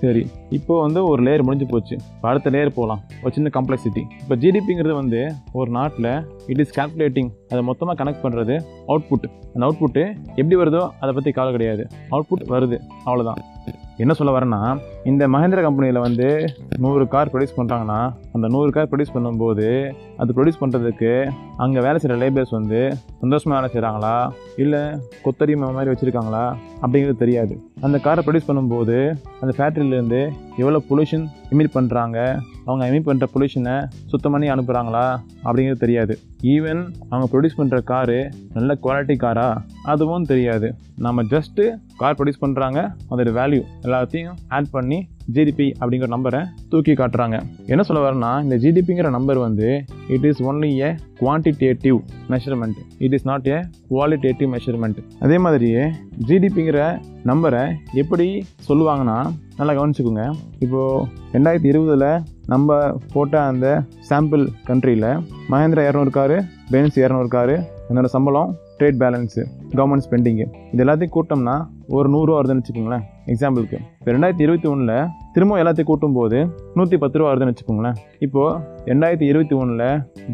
[0.00, 0.22] சரி
[0.56, 1.94] இப்போ வந்து ஒரு லேயர் முடிஞ்சு போச்சு.
[2.16, 5.20] இப்போ அடுத்த லேயர் போகலாம் ஒரு சின்ன காம்ப்ளெக்சிட்டி இப்போ ஜிடிபிங்கிறது வந்து
[5.60, 6.10] ஒரு நாட்டில்
[6.52, 8.56] இட் இஸ் கால்குலேட்டிங் அதை மொத்தமாக கனெக்ட் பண்ணுறது
[8.90, 10.04] அவுட்புட் அந்த அவுட்புட்டு
[10.38, 11.84] எப்படி வருதோ அதை பற்றி கவலை கிடையாது.
[12.14, 12.78] அவுட்புட் வருது.
[13.08, 13.40] அவ்வளோதான்
[13.98, 14.60] என்ன சொல்ல வரேன்னா
[15.04, 16.26] இந்த மஹேந்திரா கம்பெனியில் வந்து
[16.78, 18.00] நூறு கார் ப்ரொடியூஸ் பண்ணுறாங்கன்னா
[18.32, 19.68] அந்த நூறு கார் ப்ரொடியூஸ் பண்ணும்போது
[20.16, 21.12] அது ப்ரொடியூஸ் பண்ணுறதுக்கு
[21.56, 22.80] அங்கே வேலை செய்கிற லேபர்ஸ் வந்து
[23.26, 24.14] சந்தோஷமாக வேலை செய்கிறாங்களா?
[24.64, 24.82] இல்லை
[25.24, 26.42] கொத்தடிமை மாதிரி வச்சுருக்காங்களா?
[26.82, 27.54] அப்படிங்கிறது தெரியாது.
[27.86, 28.96] அந்த காரை ப்ரொடியூஸ் பண்ணும்போது
[29.42, 30.20] அந்த ஃபேக்ட்ரியிலேருந்து
[30.62, 32.18] எவ்வளோ பொல்யூஷன் எமிட் பண்ணுறாங்க
[32.68, 33.74] அவங்க எமிட் பண்ணுற பொல்யூஷனை
[34.12, 35.04] சுத்தம் பண்ணி அனுப்புகிறாங்களா
[35.46, 36.14] அப்படிங்கிறது தெரியாது.
[36.54, 36.80] ஈவன்
[37.10, 38.18] அவங்க ப்ரொடியூஸ் பண்ணுற காரு
[38.56, 39.48] நல்ல குவாலிட்டி காரா?
[39.92, 40.70] அதுவும் தெரியாது.
[41.06, 41.64] நம்ம ஜஸ்ட்டு
[42.00, 42.80] கார் ப்ரொடியூஸ் பண்ணுறாங்க
[43.10, 44.98] அதோட வேல்யூ எல்லாத்தையும் ஆட் பண்ணி
[45.34, 46.40] ஜிடிபி அப்படிங்கிற நம்பரை
[46.70, 47.36] தூக்கி காட்டுறாங்க.
[47.66, 50.90] என்ன சொல்ல வரேன்னா இந்த ஜிடிபிங்கிற நம்பர் வந்து it is only a
[51.20, 51.98] quantitative
[52.32, 53.58] measurement it is not a
[53.92, 55.82] qualitative measurement அதே மாதிரியே
[56.28, 57.64] ஜிடிபிங்கிற நம்பரை
[58.02, 59.18] எப்படி சொல்லுவாங்கன்னா
[59.58, 60.24] நல்லா கவனிச்சுக்கோங்க.
[60.58, 62.76] இப்போது ரெண்டாயிரத்தி இருபதில் நம்ம
[63.12, 65.10] போட்ட அந்த சாம்பிள் கண்ட்ரியில்
[65.52, 66.38] மகேந்திரா இரநூறு காரு
[66.70, 67.56] பென்ஸ் இரநூறு காரு
[68.14, 69.42] சம்பளம் ட்ரேட் பேலன்ஸு
[69.74, 71.54] கவர்மெண்ட் ஸ்பெண்டிங்கு இது எல்லாத்தையும் கூட்டோம்னா
[71.86, 73.04] ஒரு நூறுரூவா வருதுன்னு வச்சுக்கோங்களேன்.
[73.32, 76.38] எக்ஸாம்பிளுக்கு இப்போ ரெண்டாயிரத்தி இருபத்தி ஒன்றில் திரும்ப எல்லாத்தையும் கூட்டும் போது
[76.76, 77.96] நூற்றி பத்து ரூபா வருதுன்னு வச்சுக்கோங்களேன்.
[78.26, 78.58] இப்போது
[78.90, 79.86] ரெண்டாயிரத்தி இருபத்தி ஒன்றில்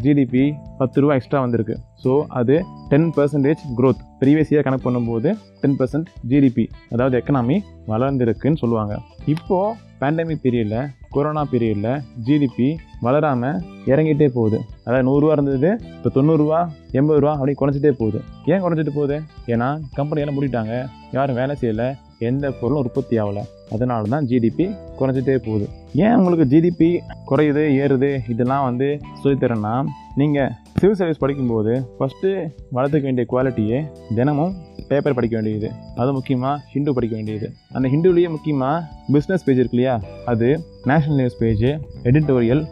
[0.03, 0.43] ஜிடிபி
[0.81, 1.75] பத்து ரூபா எக்ஸ்ட்ரா வந்திருக்கு.
[2.03, 2.55] ஸோ அது
[2.91, 5.31] ten percentage growth previous year கணக்கு பண்ணும்போது
[5.61, 7.57] டென் பர்சன்ட் ஜிடிபி அதாவது எக்கனாமி
[7.91, 8.93] வளர்ந்துருக்குன்னு சொல்லுவாங்க.
[9.33, 10.79] இப்போது பேண்டமிக் பீரியடில்
[11.15, 11.91] கொரோனா பீரியடில்
[12.27, 12.69] ஜிடிபி
[13.05, 13.59] வளராமல்
[13.91, 14.57] இறங்கிட்டே போகுது.
[14.85, 16.59] அதாவது நூறுரூவா இருந்தது இப்போ தொண்ணூறுரூவா
[16.99, 18.19] எண்பது ரூபா அப்படி குறைஞ்சிட்டே போகுது.
[18.51, 19.17] ஏன் குறைஞ்சிட்டு போகுது?
[19.53, 20.73] ஏன்னா கம்பெனியெல்லாம் மூடிட்டாங்க.
[21.17, 21.87] யாரும் வேலை செய்யலை.
[22.19, 23.43] எந்த பொருளும் உற்பத்தி ஆகலை.
[23.71, 25.69] அதனால தான் ஜிடிபி குறைஞ்சிட்டே போகுது.
[25.93, 28.29] ஏன் உங்களுக்கு ஜிடிபி குறையுது ஏறுது?
[28.29, 34.55] இதெல்லாம் வந்து சொல்லித்தரேன்னா நீங்கள் சிவில் சர்வீஸ் படிக்கும்போது ஃபஸ்ட்டு வளர்த்துக்க வேண்டிய குவாலிட்டியே தினமும்
[34.87, 35.75] பேப்பர் படிக்க வேண்டியது.
[35.95, 37.53] அது முக்கியமாக ஹிந்து படிக்க வேண்டியது.
[37.71, 40.01] அந்த ஹிந்துலேயே முக்கியமாக பிஸ்னஸ் பேஜ் இருக்கு இல்லையா?
[40.25, 41.63] அது நேஷ்னல் நியூஸ் பேஜ்
[42.03, 42.65] எடிட்டோரியல்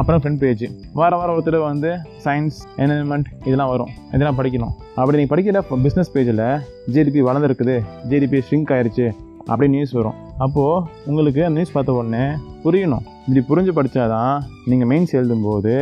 [0.00, 0.62] அப்புறம் ஃப்ரண்ட் பேஜ்
[0.98, 1.90] வார வாரம் ஒருத்தர் வந்து
[2.24, 3.90] சயின்ஸ் என்வரன்மெண்ட் இதெல்லாம் வரும்.
[4.14, 4.72] இதெல்லாம் படிக்கணும்.
[5.00, 6.40] அப்படி நீங்கள் படிக்கிற பிஸ்னஸ் பேஜில்
[6.94, 7.74] ஜிடிபி வளர்ந்துருக்குது.
[8.10, 9.06] ஜிடிபி ஷ்ரிங்க் ஆயிடுச்சு
[9.50, 10.16] அப்படி நியூஸ் வரும்.
[10.44, 12.24] அப்போது உங்களுக்கு நியூஸ் பார்த்த உடனே
[12.64, 13.04] புரியணும்.
[13.26, 14.34] இப்படி புரிஞ்சு படித்தாதான்
[14.70, 15.74] நீங்கள் மெயின்ஸ் எழுதும்போது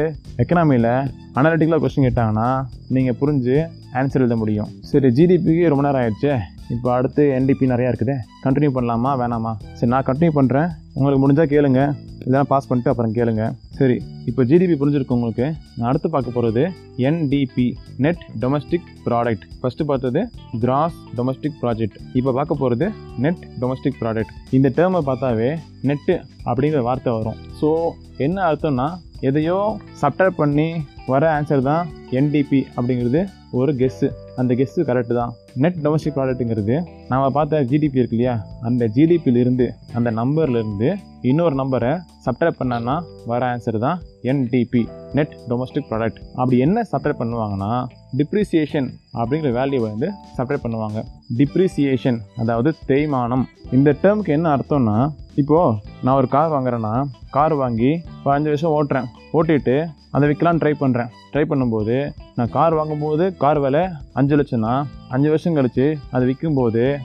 [0.42, 0.92] எக்கனாமியில்
[1.38, 2.48] அனாலிட்டிக்கலாக கொஸ்டின் கேட்டாங்கன்னா
[2.96, 3.56] நீங்கள் புரிஞ்சு
[4.00, 4.70] ஆன்சர் எழுத முடியும்.
[4.90, 6.32] சரி ஜிடிபிக்கு ரொம்ப நேரம் ஆயிடுச்சு.
[6.74, 8.14] இப்போ அடுத்து என்டிபி நிறையா இருக்குது.
[8.44, 9.54] கண்டினியூ பண்ணலாமா வேணாமா?
[9.78, 11.82] சரி நான் கண்டினியூ பண்ணுறேன் உங்களுக்கு முடிஞ்சால் கேளுங்க.
[12.24, 13.94] இதெல்லாம் பாஸ் பண்ணிட்டு அப்புறம் கேளுங்கள் சரி
[14.26, 15.46] இப்போ ஜிடிபி புரிஞ்சிருக்கு உங்களுக்கு?
[15.76, 16.62] நான் அடுத்து பார்க்க போகிறது
[16.98, 17.66] NDP
[17.98, 20.20] net domestic product first பார்த்தது
[20.60, 22.86] கிராஸ் டொமஸ்டிக் ப்ராஜெக்ட் இப்போ பார்க்க போகிறது
[23.18, 25.50] நெட் டொமஸ்டிக் ப்ராடக்ட் இந்த டேர்மை பார்த்தாவே
[25.82, 27.38] நெட்டு அப்படிங்கிற வார்த்தை வரும்.
[27.60, 27.70] ஸோ
[28.18, 28.88] என்ன அர்த்தம்னா
[29.20, 29.58] எதையோ
[30.02, 30.68] சப்டர் பண்ணி
[31.06, 33.22] வர ஆன்சர் தான் என்டிபி அப்படிங்கிறது
[33.52, 34.08] ஒரு கெஸ்ஸு
[34.40, 35.32] அந்த கெஸ்ட்டு கரெக்டு தான்.
[35.62, 36.76] நெட் டொமஸ்டிக் ப்ராடக்ட்டுங்கிறது
[37.08, 38.34] நம்ம பார்த்த ஜிடிபி இருக்கு இல்லையா?
[38.68, 39.68] அந்த ஜிடிபியிலிருந்து
[39.98, 40.90] அந்த நம்பர்லேருந்து
[41.30, 41.92] இன்னொரு நம்பரை
[42.26, 42.94] சப்ட்ராக்ட் பண்ணனா
[43.30, 43.98] வர ஆன்சர் தான்
[44.30, 44.82] என்டிபி
[45.16, 47.72] நெட் டொமஸ்டிக் ப்ராடக்ட் அப்படி என்ன சப்ட்ராக்ட் பண்ணுவாங்கன்னா
[48.18, 48.88] டிப்ரிசியேஷன்
[49.20, 50.98] அப்படிங்கிற வேல்யூ வந்து செப்பரேட் பண்ணுவாங்க.
[51.38, 53.44] டிப்ரிசியேஷன் அதாவது தேய்மானம்.
[53.76, 54.96] இந்த டேர்முக்கு என்ன அர்த்தம்னா
[55.40, 56.94] இப்போது நான் ஒரு கார் வாங்குறேன்னா
[57.36, 57.90] கார் வாங்கி
[58.24, 59.08] பதினஞ்சு வருஷம் ஓட்டுறேன்.
[59.38, 59.76] ஓட்டிட்டு
[60.10, 65.54] அதை விற்கலான்னு ட்ரை பண்ணுறேன் ட்ரை பண்ணும்போது நான் கார் வாங்கும்போது கார் விலை அஞ்சு லட்சம்னா அஞ்சு வருஷம்
[65.54, 66.96] கழித்து அதை விற்கும்போது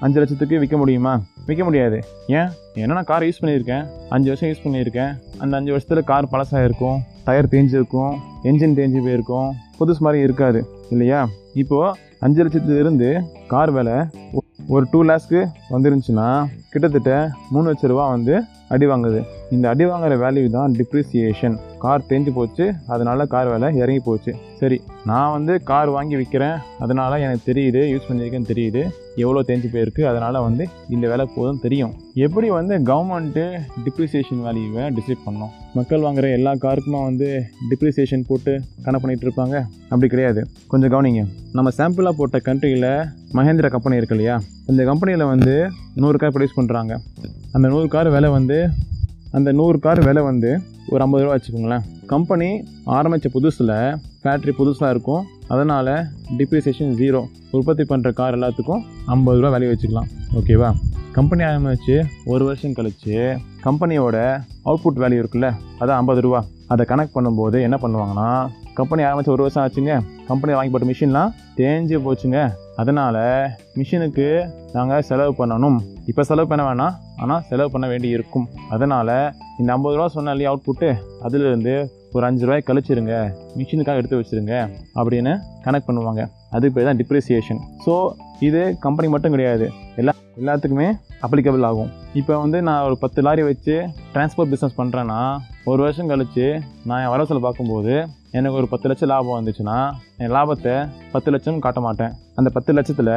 [0.00, 1.20] அஞ்சு லட்சத்துக்கு விற்க முடியுமா?
[1.46, 2.00] விற்க முடியாது.
[2.26, 2.48] ஏன்?
[2.74, 3.86] ஏன்னா நான் கார் யூஸ் பண்ணியிருக்கேன்.
[4.08, 5.18] அஞ்சு வருஷம் யூஸ் பண்ணியிருக்கேன்.
[5.38, 7.00] அந்த அஞ்சு வருஷத்தில் கார் பழசாக இருக்கும்.
[7.24, 8.16] டயர் தேஞ்சிருக்கும்.
[8.44, 9.54] என்ஜின் தேஞ்சு போயிருக்கும்.
[9.80, 10.66] புதுசு மாதிரி இருக்காது.
[10.90, 11.28] இல்லையா?
[11.54, 13.92] இப்போது அஞ்சு லட்சத்துலேருந்து கார் விலை
[14.32, 17.14] ஒ- ஒரு டூ லேக்ஸ்க்கு வந்துருந்துச்சுன்னா கிட்டத்தட்ட
[17.52, 18.34] மூணு லட்ச ரூபா வந்து
[18.74, 19.20] அடி வாங்குது.
[19.54, 24.32] இந்த அடி வாங்குற வேல்யூ தான் டிப்ரிசியேஷன் கார் தேஞ்சு போச்சு அதனால கார் விலை இறங்கி போச்சு.
[24.60, 28.82] சரி நான் வந்து கார் வாங்கி விற்கிறேன் அதனால் எனக்கு தெரியுது யூஸ் பண்ணியிருக்கேன்னு தெரியுது.
[29.16, 31.92] எவ்வளோ தேஞ்சு போயிருக்கு அதனால் வந்து இந்த விலை போதும் தெரியும்.
[32.26, 33.44] எப்படி வந்து கவர்மெண்ட்டு
[33.86, 35.52] டிப்ரிசியேஷன் வேல்யூவை டிசைட் பண்ணோம்?
[35.74, 37.28] மக்கள் வாங்குற எல்லா காருக்குமே வந்து
[37.70, 39.58] டிப்ரிசியேஷன் போட்டு கணக்கு பண்ணிகிட்டு இருப்பாங்க.
[39.88, 40.42] அப்படி கிடையாது.
[40.68, 41.24] கொஞ்சம் கவனிங்க.
[41.52, 42.90] நம்ம சாம்பிளாக போட்ட கண்ட்ரியில்
[43.38, 44.38] மஹேந்திரா கம்பெனி இருக்கு இல்லையா?
[44.66, 45.54] இந்த கம்பெனியில் வந்து
[46.00, 46.92] நூறு கார் ப்ரொடியூஸ் பண்ணுறாங்க
[47.54, 48.58] அந்த நூறு கார் விலை வந்து
[49.36, 50.50] அந்த நூறு கார் விலை வந்து
[50.92, 51.84] ஒரு ஐம்பது ரூபா வச்சுக்கோங்களேன்.
[52.12, 52.48] கம்பெனி
[52.96, 53.74] ஆரம்பித்த புதுசில்
[54.22, 55.22] ஃபேக்ட்ரி புதுசாக இருக்கும்.
[55.52, 55.92] அதனால்
[56.38, 57.20] டிப்ரிசியேஷன் ஜீரோ
[57.56, 58.82] உற்பத்தி பண்ணுற கார் எல்லாத்துக்கும்
[59.14, 60.08] ஐம்பது ரூபா விலை வச்சுக்கலாம்.
[60.38, 60.70] ஓகேவா
[61.18, 61.96] கம்பெனி ஆரம்பிச்சு
[62.32, 63.16] ஒரு வருஷம் கழிச்சு
[63.66, 64.16] கம்பெனியோட
[64.68, 65.48] அவுட்புட் வேல்யூ இருக்குல்ல
[65.80, 66.40] அதான் ஐம்பது ரூபா.
[66.74, 68.28] அதை கனெக்ட் பண்ணும்போது என்ன பண்ணுவாங்கன்னா
[68.78, 69.94] கம்பெனி ஆரம்பித்து ஒரு வருஷம் ஆச்சுங்க.
[70.28, 72.38] கம்பெனி வாங்கி போட்ட மிஷின்லாம் தேஞ்சு போச்சுங்க.
[72.80, 73.22] அதனால்
[73.78, 74.26] மிஷினுக்கு
[74.76, 75.78] நாங்கள் செலவு பண்ணணும்.
[76.10, 76.94] இப்போ செலவு பண்ண வேணாம்.
[77.22, 79.16] ஆனால் செலவு பண்ண வேண்டி இருக்கும் அதனால்
[79.60, 80.88] இந்த ஐம்பது ரூபா சொன்ன இல்லையா அவுட்புட்டு
[81.26, 81.74] அதுலேருந்து
[82.16, 83.14] ஒரு அஞ்சு ரூபாய் கழிச்சிருங்க.
[83.58, 84.54] மிஷினுக்காக எடுத்து வச்சிருங்க
[84.98, 85.32] அப்படின்னு
[85.66, 86.22] கனெக்ட் பண்ணுவாங்க.
[86.54, 87.94] அதுக்கு பேர் தான் டிப்ரிசியேஷன் ஸோ
[88.48, 89.66] இது கம்பெனி மட்டும் கிடையாது.
[90.00, 90.88] எல்லா எல்லாத்துக்குமே
[91.26, 91.90] அப்ளிகபிள் ஆகும்.
[92.20, 93.74] இப்போ வந்து நான் ஒரு பத்து லாரி வச்சு
[94.14, 95.20] டிரான்ஸ்போர்ட் பிஸ்னஸ் பண்ணுறேன்னா
[95.70, 96.46] ஒரு வருஷம் கழித்து
[96.88, 97.94] நான் என் வரவு பார்க்கும்போது
[98.38, 99.76] எனக்கு ஒரு பத்து லட்சம் லாபம் வந்துச்சுன்னா
[100.22, 100.74] என் லாபத்தை
[101.14, 102.12] பத்து லட்சம் காட்ட மாட்டேன்.
[102.38, 103.10] அந்த பத்து லட்சத்தில்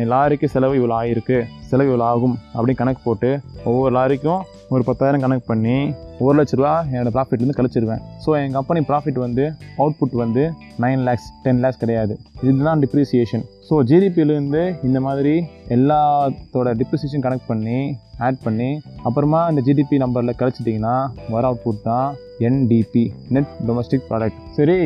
[0.00, 1.38] என் லாரிக்கு செலவு இவ்வளோ ஆகிருக்கு
[1.70, 3.30] செலவு இவ்வளோ ஆகும் அப்படின்னு கணக்கு போட்டு
[3.70, 4.42] ஒவ்வொரு லாரிக்கும்
[4.74, 5.76] ஒரு பத்தாயிரம் கணக்கு பண்ணி
[6.26, 8.02] ஒரு லட்ச ரூபா என்னோடய ப்ராஃபிட்லேருந்து கழிச்சிருவேன்.
[8.24, 9.44] ஸோ என் கம்பெனி ப்ராஃபிட் வந்து
[9.82, 10.42] அவுட்புட் வந்து
[10.84, 12.14] நைன் லேக்ஸ் டென் லேக்ஸ் கிடையாது.
[12.48, 15.34] இதுதான் டிப்ரிசியேஷன் ஸோ ஜிடிபியிலேருந்து இந்த மாதிரி
[15.76, 17.78] எல்லாத்தோட டிப்ரிசியேஷன் கனெக்ட் பண்ணி
[18.26, 18.70] ஆட் பண்ணி
[19.08, 20.96] அப்புறமா இந்த ஜிடிபி நம்பரில் கழிச்சிட்டிங்கன்னா
[21.34, 22.08] வர அவுட்புட் தான்
[22.48, 23.02] என்டிபி
[23.34, 24.78] நெட் டொமஸ்டிக் ப்ராடக்ட் சரி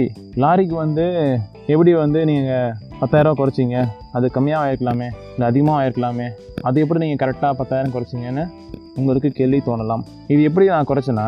[0.42, 1.04] லாரிக்கு வந்து
[1.72, 3.78] எப்படி வந்து நீங்கள் பத்தாயிரரூவா குறைச்சிங்க?
[4.16, 6.26] அது கம்மியாக ஆயிருக்கலாமே இல்லை அதிகமாக ஆயிருக்கலாமே
[6.68, 8.44] அது எப்படி நீங்கள் கரெக்டாக பத்தாயிரம் குறைச்சிங்கன்னு
[8.98, 10.02] உங்களுக்கு கேள்வி தோணலாம்.
[10.32, 11.26] இது எப்படி நான் குறைச்சேன்னா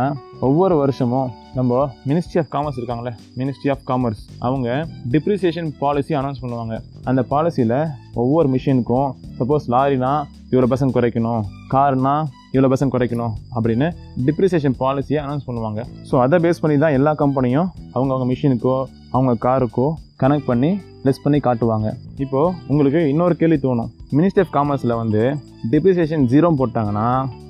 [0.49, 4.69] ஒவ்வொரு வருஷமும் நம்ம மினிஸ்ட்ரி ஆஃப் காமர்ஸ் இருக்காங்களே மினிஸ்ட்ரி ஆஃப் காமர்ஸ் அவங்க
[5.13, 6.77] டிப்ரிசியேஷன் பாலிசி அனௌன்ஸ் பண்ணுவாங்க.
[7.11, 7.79] அந்த பாலிசியில்
[8.23, 9.09] ஒவ்வொரு மிஷினுக்கும்
[9.39, 10.13] சப்போஸ் லாரினா
[10.51, 11.43] இவ்வளோ பர்சன்ட் குறைக்கணும்
[11.75, 13.87] கார்னால் இவ்வளோ பர்சன்ட் குறைக்கணும் அப்படின்னு
[14.27, 15.81] டிப்ரிசியேஷன் பாலிசியை அனௌன்ஸ் பண்ணுவாங்க.
[16.11, 18.77] ஸோ அதை பேஸ் பண்ணி தான் எல்லா கம்பெனியும் அவங்கவுங்க மிஷினுக்கோ
[19.15, 19.89] அவங்க காருக்கோ
[20.23, 20.71] கனெக்ட் பண்ணி
[21.07, 21.89] லெஸ் பண்ணி காட்டுவாங்க.
[22.25, 23.91] இப்போது உங்களுக்கு இன்னொரு கேள்வி தோணும்.
[24.19, 25.23] மினிஸ்ட்ரி ஆஃப் காமர்ஸில் வந்து
[25.73, 27.09] டிப்ரிசியேஷன் ஜீரோ போட்டாங்கன்னா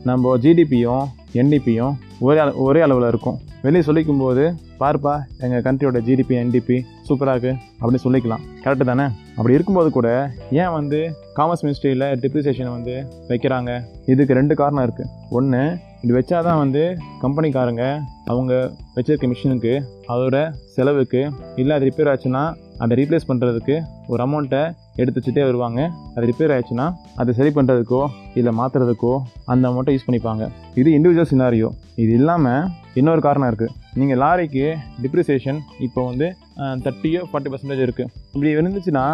[0.08, 1.04] நம்ம ஜிடிபியும்
[1.40, 1.94] என்டிபியும்
[2.26, 3.38] ஒரே ஒரே அளவில் இருக்கும்.
[3.64, 4.44] வெளியே சொல்லிக்கும் போது
[4.82, 6.76] பார்ப்பா எங்கள் கண்ட்ரியோட ஜிடிபி என்டிபி
[7.08, 8.44] சூப்பராக இருக்குது அப்படின்னு சொல்லிக்கலாம்.
[8.64, 9.06] கரெக்டு தானே?
[9.36, 10.08] அப்படி இருக்கும்போது கூட
[10.60, 11.00] ஏன் வந்து
[11.38, 12.94] காமர்ஸ் மினிஸ்ட்ரியில் டிப்ரிசியேஷன் வந்து
[13.30, 13.70] வைக்கிறாங்க?
[14.12, 15.62] இதுக்கு ரெண்டு காரணம் இருக்குது ஒன்று
[16.04, 16.82] இது வச்சாதான் வந்து
[17.22, 17.84] கம்பெனிக்காரங்க
[18.32, 18.52] அவங்க
[18.96, 19.72] வச்சிருக்க மிஷினுக்கு
[20.12, 20.36] அதோட
[20.74, 21.22] செலவுக்கு
[21.60, 22.42] இல்லை அது ரிப்பேர் ஆச்சுன்னா
[22.84, 23.76] அதை ரீப்ளேஸ் பண்ணுறதுக்கு
[24.12, 24.60] ஒரு அமௌண்ட்டை
[25.00, 25.80] எடுத்து வச்சுட்டே வருவாங்க.
[26.16, 26.86] அது ரிப்பேர் ஆயிடுச்சுன்னா
[27.20, 28.02] அதை சரி பண்ணுறதுக்கோ
[28.40, 29.14] இல்லை மாற்றுறதுக்கோ
[29.52, 30.44] அந்த அமௌண்ட்டை யூஸ் பண்ணிப்பாங்க.
[30.80, 31.70] இது இண்டிவிஜுவல் சினாரியோ
[32.02, 32.68] இது இல்லாமல்
[33.00, 34.64] இன்னொரு காரணம் இருக்குது நீங்கள் லாரிக்கு
[35.02, 36.26] டிப்ரிசியேஷன் இப்போ வந்து
[36.84, 39.04] தேர்ட்டியோ ஃபார்ட்டி பர்சன்டேஜ் இருக்குது இப்படி இருந்துச்சுன்னா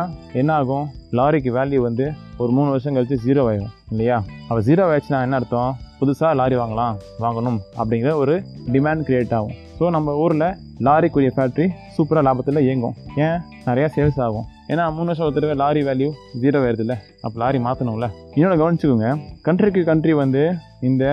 [0.41, 0.87] என்ன ஆகும்
[1.19, 2.07] லாரிக்கு வேல்யூ வந்து
[2.43, 4.17] ஒரு மூணு வருஷம் கழித்து ஜீரோ ஆகிடும் இல்லையா?
[4.49, 5.73] அப்போ ஜீரோ ஆயிடுச்சுன்னா என்ன அர்த்தம்?
[6.01, 8.35] புதுசாக லாரி வாங்கலாம் வாங்கணும் அப்படிங்கிற ஒரு
[8.75, 9.55] டிமாண்ட் க்ரியேட் ஆகும்.
[9.79, 10.47] ஸோ நம்ம ஊரில்
[10.89, 11.67] லாரிக்குரிய ஃபேக்ட்ரி
[11.97, 12.97] சூப்பராக லாபத்தில் இயங்கும்.
[13.27, 13.39] ஏன்?
[13.69, 14.47] நிறையா சேல்ஸ் ஆகும்.
[14.73, 16.11] ஏன்னா மூணு வருஷம் ஒரு தடவை லாரி வேல்யூ
[16.43, 19.09] ஜீரோ ஆயிடுதுல்ல அப்போ லாரி மாற்றணும்ல இன்னொன்று கவனிச்சுக்கோங்க.
[19.47, 20.45] கண்ட்ரிக்கு கண்ட்ரி வந்து
[20.91, 21.05] இந்த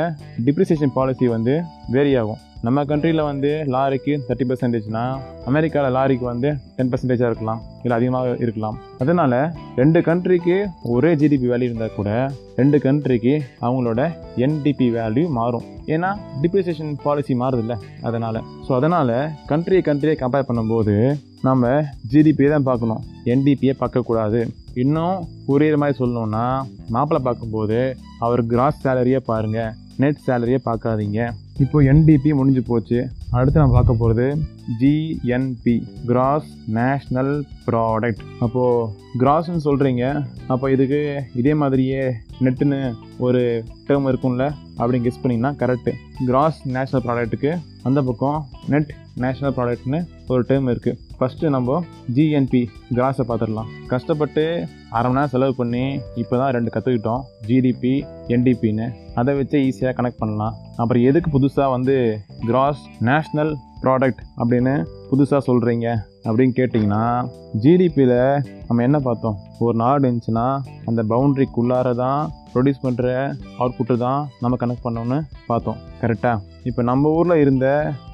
[0.46, 1.56] டிப்ரிசியேஷன் பாலிசி வந்து
[1.96, 2.40] வேரி ஆகும்.
[2.66, 5.04] நம்ம கண்ட்ரியில் வந்து லாரிக்கு தேர்ட்டி பர்சன்டேஜ்னா
[5.50, 8.78] அமெரிக்காவில் லாரிக்கு வந்து டென் பர்சன்டேஜாக இருக்கலாம் இல்லை அதிகமாக இருக்கலாம்.
[9.04, 9.36] அதனால்
[9.80, 10.58] ரெண்டு கண்ட்ரிக்கு
[10.96, 12.10] ஒரே ஜிடிபி வேல்யூ இருந்தால் கூட
[12.60, 13.34] ரெண்டு கண்ட்ரிக்கு
[13.66, 14.02] அவங்களோட
[14.46, 15.66] என்டிபி வேல்யூ மாறும்.
[15.94, 17.76] ஏன்னா டிப்ரிசியேஷன் பாலிசி மாறுதில்ல
[18.10, 18.42] அதனால்.
[18.66, 19.16] ஸோ அதனால்
[19.52, 20.96] கண்ட்ரி கண்ட்ரியை கம்பேர் பண்ணும்போது
[21.48, 21.74] நம்ம
[22.14, 23.04] ஜிடிபியை தான் பார்க்கணும்.
[23.34, 24.40] என்டிபியை பார்க்கக்கூடாது.
[24.84, 25.20] இன்னும்
[25.50, 26.46] புரியுற மாதிரி சொல்லணும்னா
[26.96, 27.80] மாப்பிள்ளை பார்க்கும்போது
[28.26, 31.22] அவர் கிராஸ் சேலரியை பாருங்கள் நெட் சேலரியை பார்க்காதீங்க.
[31.60, 33.00] இப்போ என்டிபி முடிஞ்சு போச்சு.
[33.34, 34.26] அடுத்து நம்ம பார்க்க போகிறது
[34.82, 37.34] ஜிஎன்பி கிராஸ் நேஷ்னல்
[37.66, 38.88] ப்ராடக்ட் அப்போது
[39.20, 40.04] கிராஸ்ன்னு சொல்கிறீங்க
[40.48, 41.02] அப்போ இதுக்கு
[41.36, 42.02] இதே மாதிரியே
[42.42, 42.80] நெட்டுன்னு
[43.18, 43.42] ஒரு
[43.88, 44.46] டேர்ம் இருக்கும்ல
[44.80, 45.94] அப்படின்னு கெஸ் பண்ணிங்கன்னா கரெக்டு
[46.26, 47.52] கிராஸ் நேஷ்னல் ப்ராடக்ட்டுக்கு
[47.84, 51.78] அந்த பக்கம் நெட் நேஷ்னல் ப்ராடக்ட்னு ஒரு டேர்ம் இருக்குது ஃபஸ்ட்டு நம்ம
[52.16, 52.62] ஜிஎன்பி
[52.98, 54.44] கிராஸை பார்த்துடலாம் கஷ்டப்பட்டு
[54.98, 55.84] அரை மணி நேரம் செலவு பண்ணி
[56.22, 57.94] இப்போ தான் ரெண்டு கற்றுக்கிட்டோம் ஜிடிபி
[58.36, 58.86] என்டிபின்னு
[59.20, 60.54] அதை வச்சு ஈஸியாக கனெக்ட் பண்ணலாம்.
[60.82, 61.96] அப்புறம் எதுக்கு புதுசாக வந்து
[62.48, 63.52] கிராஸ் நேஷ்னல்
[63.84, 64.74] ப்ராடக்ட் அப்படின்னு
[65.10, 65.88] புதுசாக சொல்கிறீங்க
[66.28, 67.04] அப்படின்னு கேட்டிங்கன்னா
[67.64, 68.18] ஜிடிபியில்
[68.68, 69.38] நம்ம என்ன பார்த்தோம்?
[69.66, 70.48] ஒரு நாடு இருந்துச்சுன்னா
[70.90, 72.22] அந்த பவுண்ட்ரிக்குள்ளார தான்
[72.54, 73.08] ப்ரொடியூஸ் பண்ணுற
[73.60, 75.18] அவுட்புட்டு தான் நம்ம கனெக்ட் பண்ணோன்னு
[75.50, 75.80] பார்த்தோம்.
[76.02, 77.68] கரெக்டாக இப்போ நம்ம ஊரில் இருந்த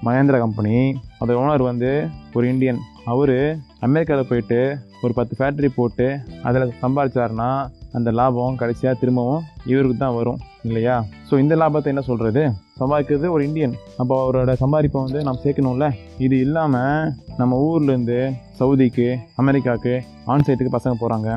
[0.07, 0.75] மகேந்திரா கம்பெனி
[1.19, 1.91] அதோட ஓனர் வந்து
[2.37, 3.37] ஒரு இந்தியன் அவர்
[3.79, 4.59] அமெரிக்காவில் போயிட்டு
[5.01, 6.05] ஒரு பத்து ஃபேக்ட்ரி போட்டு
[6.43, 7.49] அதில் சம்பாதிச்சாருன்னா
[7.93, 10.95] அந்த லாபம் கடைசியாக திரும்பவும் இவருக்கு தான் வரும் இல்லையா?
[11.29, 12.41] ஸோ இந்த லாபத்தை என்ன சொல்கிறது
[12.79, 13.75] சம்பாதிக்கிறது ஒரு இந்தியன்.
[13.97, 15.87] அப்போ அவரோட சம்பாதிப்பை வந்து நம்ம சேர்க்கணும்ல?
[16.17, 18.17] இது இல்லாமல் நம்ம ஊர்லேருந்து
[18.59, 19.93] சவுதிக்கு அமெரிக்காவுக்கு
[20.33, 21.29] ஆன்சைட்டுக்கு பசங்க போகிறாங்க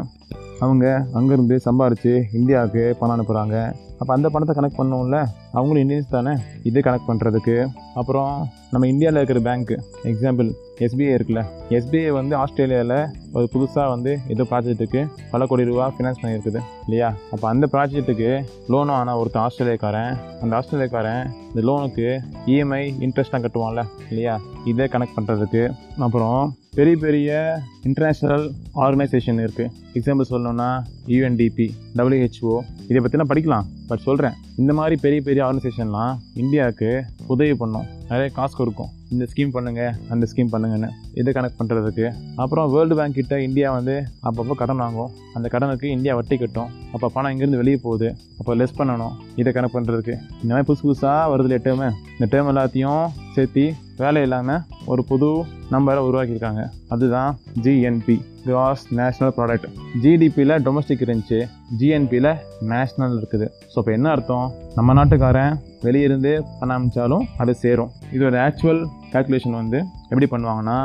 [0.60, 3.56] அவங்க அங்கேருந்து சம்பாரித்து இந்தியாவுக்கு பணம் அனுப்புகிறாங்க
[4.00, 5.18] அப்போ அந்த பணத்தை கனெக்ட் பண்ணோம்ல
[5.52, 6.32] அவங்களும் இந்தியன்ஸ் தானே?
[6.62, 11.44] இது கனெக்ட் பண்ணுறதுக்கு அப்புறம் நம்ம இந்தியாவில் இருக்கிற பேங்க்கு எக்ஸாம்பிள் எஸ்பிஐ இருக்குல்ல?
[11.70, 17.14] எஸ்பிஐ வந்து ஆஸ்திரேலியாவில் ஒரு புதுசாக வந்து ஏதோ ப்ராஜெக்ட்டுக்கு பல கோடி ரூபா ஃபினான்ஸ் பண்ணியிருக்குது இல்லையா?
[17.30, 20.16] அப்போ அந்த ப்ராஜெக்ட்டுக்கு லோனும் ஆனால் ஒருத்தன் ஆஸ்திரேலியாக்காரன்.
[20.40, 24.40] அந்த ஆஸ்திரேலியாக்காரன் இந்த லோனுக்கு இஎம்ஐ இன்ட்ரெஸ்ட்லாம் கட்டுவான்ல இல்லையா?
[24.64, 30.82] இதை கனெக்ட் பண்ணுறதுக்கு அப்புறம் பெரிய பெரிய இன்டர்நேஷ்னல் ஆர்கனைசேஷன் இருக்குது எக்ஸாம்பிள் சொல்லணும்னா
[31.14, 31.66] யூஎன்டிபி
[31.96, 32.54] டபிள்யூஹெச்ஓ
[32.90, 33.66] இதை பற்றிலாம் படிக்கலாம்.
[33.88, 36.90] பட் சொல்கிறேன் இந்த மாதிரி பெரிய பெரிய ஆர்கனைசேஷன்லாம் இந்தியாவுக்கு
[37.32, 37.86] உதவி பண்ணும்.
[38.10, 38.90] நிறைய காசு கொடுக்கும்.
[39.14, 40.88] இந்த ஸ்கீம் பண்ணுங்கள் அந்த ஸ்கீம் பண்ணுங்கன்னு
[41.20, 42.06] இதை கனெக்ட் பண்ணுறதுக்கு
[42.42, 43.94] அப்புறம் வேர்ல்டு பேங்க் கிட்ட இந்தியா வந்து
[44.28, 45.10] அப்பப்போ கடன் வாங்கும்.
[45.36, 46.70] அந்த கடனுக்கு இந்தியா வட்டி கட்டும்.
[46.94, 48.08] அப்போ பணம் இங்கேருந்து வெளியே போகுது.
[48.38, 49.14] அப்போ லெஸ் பண்ணணும்.
[49.40, 53.04] இதை கனெக்ட் பண்ணுறதுக்கு இந்த மாதிரி புதுசு புதுசாக வருது டேர்மு இந்த டேர்ம் எல்லாத்தையும்
[53.36, 53.66] சேர்த்து
[54.00, 55.28] வேலை இல்லாமல் ஒரு புது
[55.74, 56.62] நம்பரை உருவாக்கியிருக்காங்க.
[56.94, 57.30] அதுதான்
[57.64, 59.66] ஜிஎன்பி கிராஸ் நேஷ்னல் ப்ராடக்ட்
[60.02, 61.38] ஜிடிபியில் டொமஸ்டிக் இருந்துச்சு.
[61.80, 62.30] ஜிஎன்பியில்
[62.72, 63.46] நேஷ்னல் இருக்குது.
[63.72, 64.46] ஸோ இப்போ என்ன அர்த்தம்?
[64.74, 65.56] நம்ம நாட்டுக்காரன்
[65.86, 67.90] வெளியிருந்து பணம் அனுப்பிச்சாலும் அது சேரும்.
[68.16, 68.82] இதோட ஆக்சுவல்
[69.12, 70.76] கால்குலேஷன் வந்து எப்படி பண்ணுவாங்கன்னா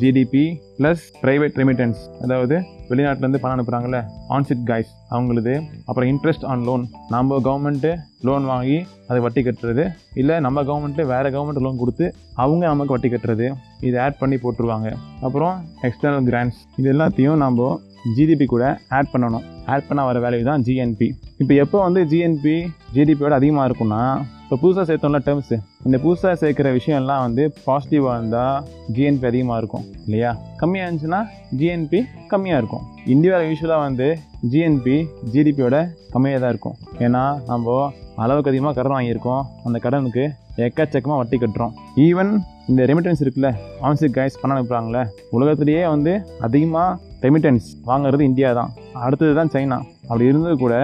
[0.00, 0.44] ஜிடிபி
[0.78, 2.56] ப்ளஸ் ப்ரைவேட் ரெமிட்டன்ஸ் அதாவது
[2.90, 3.98] வெளிநாட்டிலேருந்து பணம் அனுப்புகிறாங்கல்ல
[4.36, 5.54] ஆன்சிட் கைஸ் அவங்களுது.
[5.88, 7.90] அப்புறம் இன்ட்ரெஸ்ட் ஆன் லோன் நம்ம கவர்மெண்ட்டு
[8.28, 8.78] லோன் வாங்கி
[9.10, 9.84] அதை வட்டி கட்டுறது.
[10.22, 12.06] இல்லை நம்ம கவர்மெண்ட்டு வேறு கவர்மெண்ட் லோன் கொடுத்து
[12.42, 13.46] அவங்க நமக்கு வட்டி கட்டுறது.
[13.88, 14.90] இதை ஆட் பண்ணி போட்டுருவாங்க.
[15.26, 15.54] அப்புறம்
[15.88, 17.70] எக்ஸ்டர்னல் கிராண்ட்ஸ் இது எல்லாத்தையும் நம்ம
[18.16, 18.66] ஜிடிபி கூட
[18.98, 19.46] ஆட் பண்ணணும்.
[19.72, 21.08] ஆட் பண்ண வர வேல்யூ தான் ஜிஎன்பி
[21.42, 22.54] இப்போ எப்போ வந்து ஜிஎன்பி
[22.94, 24.02] ஜிடிபியோட அதிகமாக இருக்குன்னா
[24.50, 30.30] இப்போ புதுசாக சேர்த்தோம்ல டேர்ம்ஸு இந்த புதுசாக சேர்க்குற விஷயம்லாம் வந்து பாசிட்டிவாக இருந்தால் ஜிஎன்பி அதிகமாக இருக்கும் இல்லையா?
[30.60, 31.20] கம்மியாக இருந்துச்சுன்னா
[31.58, 32.00] ஜிஎன்பி
[32.32, 32.82] கம்மியாக இருக்கும்.
[33.14, 34.08] இந்தியாவில் யூஸ்வலாக வந்து
[34.52, 34.96] ஜிஎன்பி
[35.34, 35.76] ஜிடிபியோட
[36.14, 36.76] கம்மியாக தான் இருக்கும்.
[37.04, 37.76] ஏன்னா நம்ம
[38.24, 39.44] அளவுக்கு அதிகமாக கடன் வாங்கியிருக்கோம்.
[39.66, 40.24] அந்த கடனுக்கு
[40.66, 41.76] எக்கச்சக்கமாக வட்டி கட்டுறோம்.
[42.06, 42.32] ஈவன்
[42.72, 43.52] இந்த ரெமிட்டன்ஸ் இருக்குல்ல
[43.90, 45.04] ஆன்சிக் கைஸ் பணம் அனுப்புகிறாங்களே
[45.36, 46.14] உலகத்திலேயே வந்து
[46.48, 48.70] அதிகமாக ரெமிட்டன்ஸ் வாங்குறது இந்தியா தான்
[49.06, 49.78] அடுத்தது தான் சைனா.
[50.08, 50.74] அப்படி இருந்தது கூட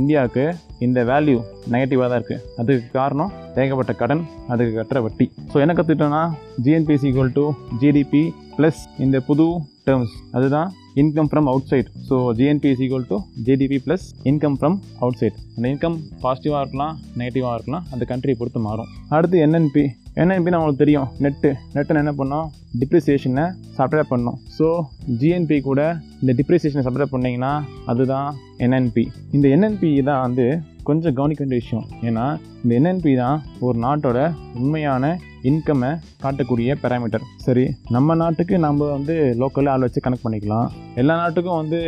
[0.00, 0.44] இந்தியாவுக்கு
[0.86, 1.38] இந்த வேல்யூ
[1.72, 5.26] நெகட்டிவாக தான் இருக்குது அதுக்கு காரணம் தேங்கப்பட்ட கடன் அதுக்கு கட்டுற வட்டி.
[5.52, 6.22] ஸோ என்ன கற்றுக்கிட்டோன்னா
[6.64, 7.44] GNP is equal to
[7.82, 8.24] GDP
[8.56, 9.46] plus இந்த புது
[9.86, 14.76] டேர்ம்ஸ் அதுதான் income from outside so GNP is equal to GDP plus income from
[15.20, 18.90] outside அந்த இன்கம் பாசிட்டிவாக இருக்கலாம் நெகட்டிவாக இருக்கலாம் அந்த கண்ட்ரியை பொறுத்து மாறும்.
[19.16, 19.84] அடுத்து என்என்பி
[20.22, 21.08] என்என்பின்னு அவங்களுக்கு தெரியும்.
[21.24, 22.46] நெட்டு நெட்டுன்னு என்ன பண்ணோம்?
[22.80, 23.46] டிப்ரிசியேஷனை
[23.78, 24.38] சப்ரேட் பண்ணோம்.
[24.58, 24.66] ஸோ
[25.20, 25.80] ஜிஎன்பி கூட
[26.22, 27.52] இந்த டிப்ரிசியேஷனை சப்ரேட் பண்ணிங்கன்னா
[27.92, 28.28] அதுதான்
[28.66, 29.04] என்என்பி
[29.36, 30.46] இந்த என்என்பி தான் வந்து
[30.90, 31.86] கொஞ்சம் கவனிக்க வேண்டிய விஷயம்.
[32.08, 32.26] ஏன்னா
[32.62, 34.18] இந்த என்என்பி தான் ஒரு நாட்டோட
[34.62, 35.04] உண்மையான
[35.48, 35.88] இன்கம்மை
[36.22, 40.68] காட்டக்கூடிய பேராமீட்டர் சரி நம்ம நாட்டுக்கு நம்ம வந்து லோக்கலில் ஆள் வச்சு கனெக்ட் பண்ணிக்கலாம்.
[41.00, 41.80] எல்லா நாட்டுக்கும் வந்து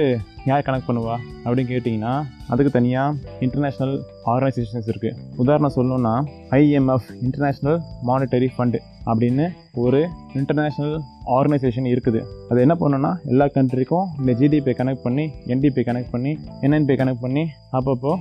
[0.49, 1.15] யார் கனெக்ட் பண்ணுவா?
[1.45, 2.13] அப்படின்னு கேட்டிங்கன்னா
[2.53, 3.95] அதுக்கு தனியாக இன்டர்நேஷ்னல்
[4.33, 6.15] ஆர்கனைசேஷன்ஸ் இருக்குது உதாரணம் சொல்லணும்னா
[6.59, 7.79] ஐஎம்எஃப் இன்டர்நேஷ்னல்
[8.11, 8.79] மானிட்டரி ஃபண்டு
[9.11, 9.45] அப்படின்னு
[9.83, 10.01] ஒரு
[10.39, 10.95] இன்டர்நேஷ்னல்
[11.37, 12.21] ஆர்கனைசேஷன் இருக்குது.
[12.51, 16.33] அது என்ன பண்ணுன்னா எல்லா கண்ட்ரிக்கும் இந்த ஜிடிபி கனெக்ட் பண்ணி என்டிபி கனெக்ட் பண்ணி
[16.67, 17.45] என்என்பி கனெக்ட் பண்ணி
[17.79, 18.13] அப்பப்போ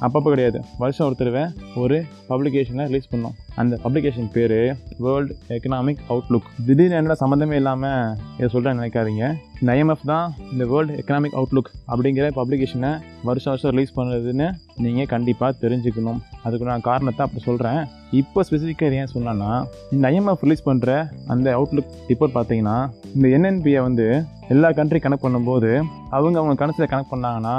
[0.00, 0.60] அப்பப்போ கிடையாது.
[0.78, 3.36] வருஷம் ஒரு தடவை ஒரு பப்ளிகேஷனை ரிலீஸ் பண்ணோம்.
[3.56, 9.34] அந்த பப்ளிகேஷன் பேர் வேர்ல்டு எக்கனாமிக் அவுட்லுக் திடீர்னு என்னோட சம்மந்தமே இல்லாமல் இதை சொல்கிறேன் நினைக்காதீங்க.
[9.60, 12.90] இந்த ஐஎம்எஃப் தான் இந்த வேர்ல்டு எக்கனாமிக் அவுட்லுக் அப்படிங்கிற பப்ளிகேஷனை
[13.28, 14.46] வருஷம் வருஷம் ரிலீஸ் பண்ணுறதுன்னு
[14.84, 16.20] நீங்கள் கண்டிப்பாக தெரிஞ்சுக்கணும்.
[16.46, 17.80] அதுக்கு நான் காரணத்தை அப்படி சொல்கிறேன்
[18.20, 19.50] இப்போ ஸ்பெசிஃபிக்காக ஏன் சொன்னேன்னா
[19.94, 20.92] இந்த ஐஎம்எஃப் ரிலீஸ் பண்ணுற
[21.34, 22.76] அந்த அவுட்லுக் ரிப்போர்ட் பார்த்தீங்கன்னா
[23.16, 24.06] இந்த என்என்பியை வந்து
[24.54, 25.70] எல்லா கண்ட்ரி கனெக்ட் பண்ணும்போது
[26.16, 27.56] அவங்க அவங்க கணக்கில் கனெக்ட் பண்ணாங்கன்னா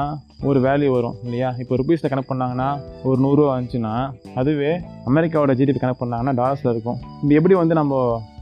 [0.49, 1.49] ஒரு வேல்யூ வரும் இல்லையா?
[1.61, 2.69] இப்போ ருபீஸில் கனெக்ட் பண்ணாங்கன்னா
[3.07, 3.93] ஒரு நூறுரூவா வந்துச்சுன்னா
[4.41, 4.71] அதுவே
[5.11, 6.99] அமெரிக்காவோட ஜிடிபி கனெக்ட் பண்ணாங்கன்னா டாலர்ஸில் இருக்கும்.
[7.23, 7.95] இது எப்படி வந்து நம்ம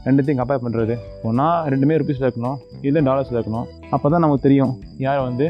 [0.06, 0.94] ரெண்டுத்தையும் கம்பேர் பண்ணுறது
[1.28, 2.58] ஒன்றா ரெண்டுமே ருபீஸ் இருக்கணும்
[2.88, 3.66] இல்லை டாலர்ஸ் இருக்கணும்.
[3.94, 4.72] அப்போ தான் நமக்கு தெரியும்
[5.04, 5.46] யார் வந்து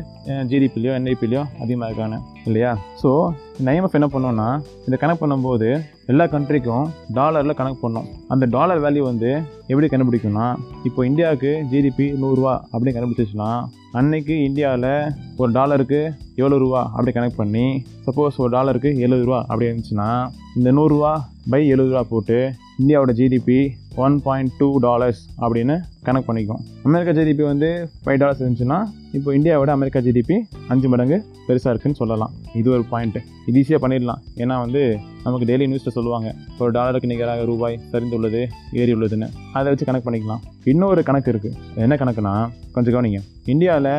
[0.50, 2.70] ஜிடிபிலையோ என்ஐபிலையோ அதிகமாக இருக்கான்னு இல்லையா?
[3.00, 3.10] ஸோ
[3.58, 4.46] இந்த ஐஎம்எஃப் என்ன பண்ணோன்னா
[4.86, 5.68] இந்த கணக்கு பண்ணும்போது
[6.06, 6.84] எல்லா கண்ட்ரிக்கும்
[7.16, 8.06] டாலரில் கணக்கு பண்ணோம்.
[8.32, 9.30] அந்த டாலர் வேல்யூ வந்து
[9.70, 10.46] எப்படி கண்டுபிடிக்கும்னா
[10.84, 13.50] இப்போ இந்தியாவுக்கு ஜிடிபி நூறுரூவா அப்படின்னு கண்டுபிடிச்சிச்சுன்னா
[13.94, 14.90] அன்னைக்கு இந்தியாவில்
[15.36, 16.00] ஒரு டாலருக்கு
[16.40, 17.66] எவ்வளோ ரூபா அப்படி கனெக்ட் பண்ணி
[18.06, 20.08] சப்போஸ் ஒரு டாலருக்கு எழுபது ரூபா அப்படி இருந்துச்சுன்னா
[20.56, 21.12] இந்த நூறுரூவா
[21.50, 22.38] பை எழுபது ரூபா போட்டு
[22.80, 23.60] இந்தியாவோட GDP
[24.04, 26.60] one point two dollars அப்படின்னு கணக்கு பண்ணிக்கும்.
[26.88, 27.68] அமெரிக்கா ஜிடிபி வந்து
[28.04, 28.78] ஃபைவ் டாலர்ஸ் இருந்துச்சுன்னா
[29.12, 30.36] இப்போ இந்தியாவோட அமெரிக்கா ஜிடிபி
[30.68, 32.32] அஞ்சு மடங்கு பெருசாக இருக்குன்னு சொல்லலாம்.
[32.60, 34.20] இது ஒரு பாயிண்ட்டு இது ஈஸியாக பண்ணிடலாம்.
[34.42, 34.82] ஏன்னா வந்து
[35.24, 36.28] நமக்கு டெய்லி நியூஸில் சொல்லுவாங்க
[36.62, 38.40] ஒரு டாலருக்கு நிகராக ரூபாய் சரிந்துள்ளது
[38.80, 40.42] ஏறி உள்ளதுன்னு அதை வச்சு கணக்கு பண்ணிக்கலாம்.
[40.72, 42.32] இன்னொரு கணக்கு இருக்குது என்ன கணக்குனா
[42.74, 43.20] கொஞ்சம் கவனிங்க.
[43.52, 43.92] இந்தியாவில்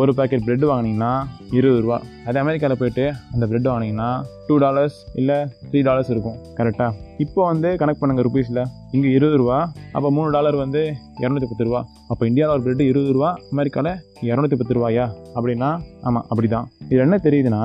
[0.00, 1.12] ஒரு பேக்கெட் ப்ரெட் வாங்கினீங்கன்னா
[1.58, 1.98] இருபது ரூபா.
[2.28, 4.10] அதே அமெரிக்காவில் போயிட்டு அந்த ப்ரெட் வாங்கினீங்கன்னா
[4.48, 5.38] டூ டாலர்ஸ் இல்லை
[5.70, 6.38] த்ரீ டாலர்ஸ் இருக்கும்.
[6.58, 6.90] கரெக்டாக
[7.24, 8.62] இப்போ வந்து கணக்கு பண்ணுங்க ருபீஸில்
[8.96, 9.58] இங்கே இருபது ரூபா
[9.96, 10.82] அப்போ மூணு டாலர் வந்து
[11.22, 11.80] இரநூத்தி பத்து ரூபா.
[12.12, 13.92] அப்போ இந்தியாவில் ஒரு ப்ரெட்டு இருபது ரூபா அமெரிக்காவில்
[14.30, 15.06] இரநூத்தி பத்து ரூபாயா?
[15.36, 15.70] அப்படின்னா
[16.08, 17.62] ஆமாம் அப்படி தான் இது என்ன தெரியுதுன்னா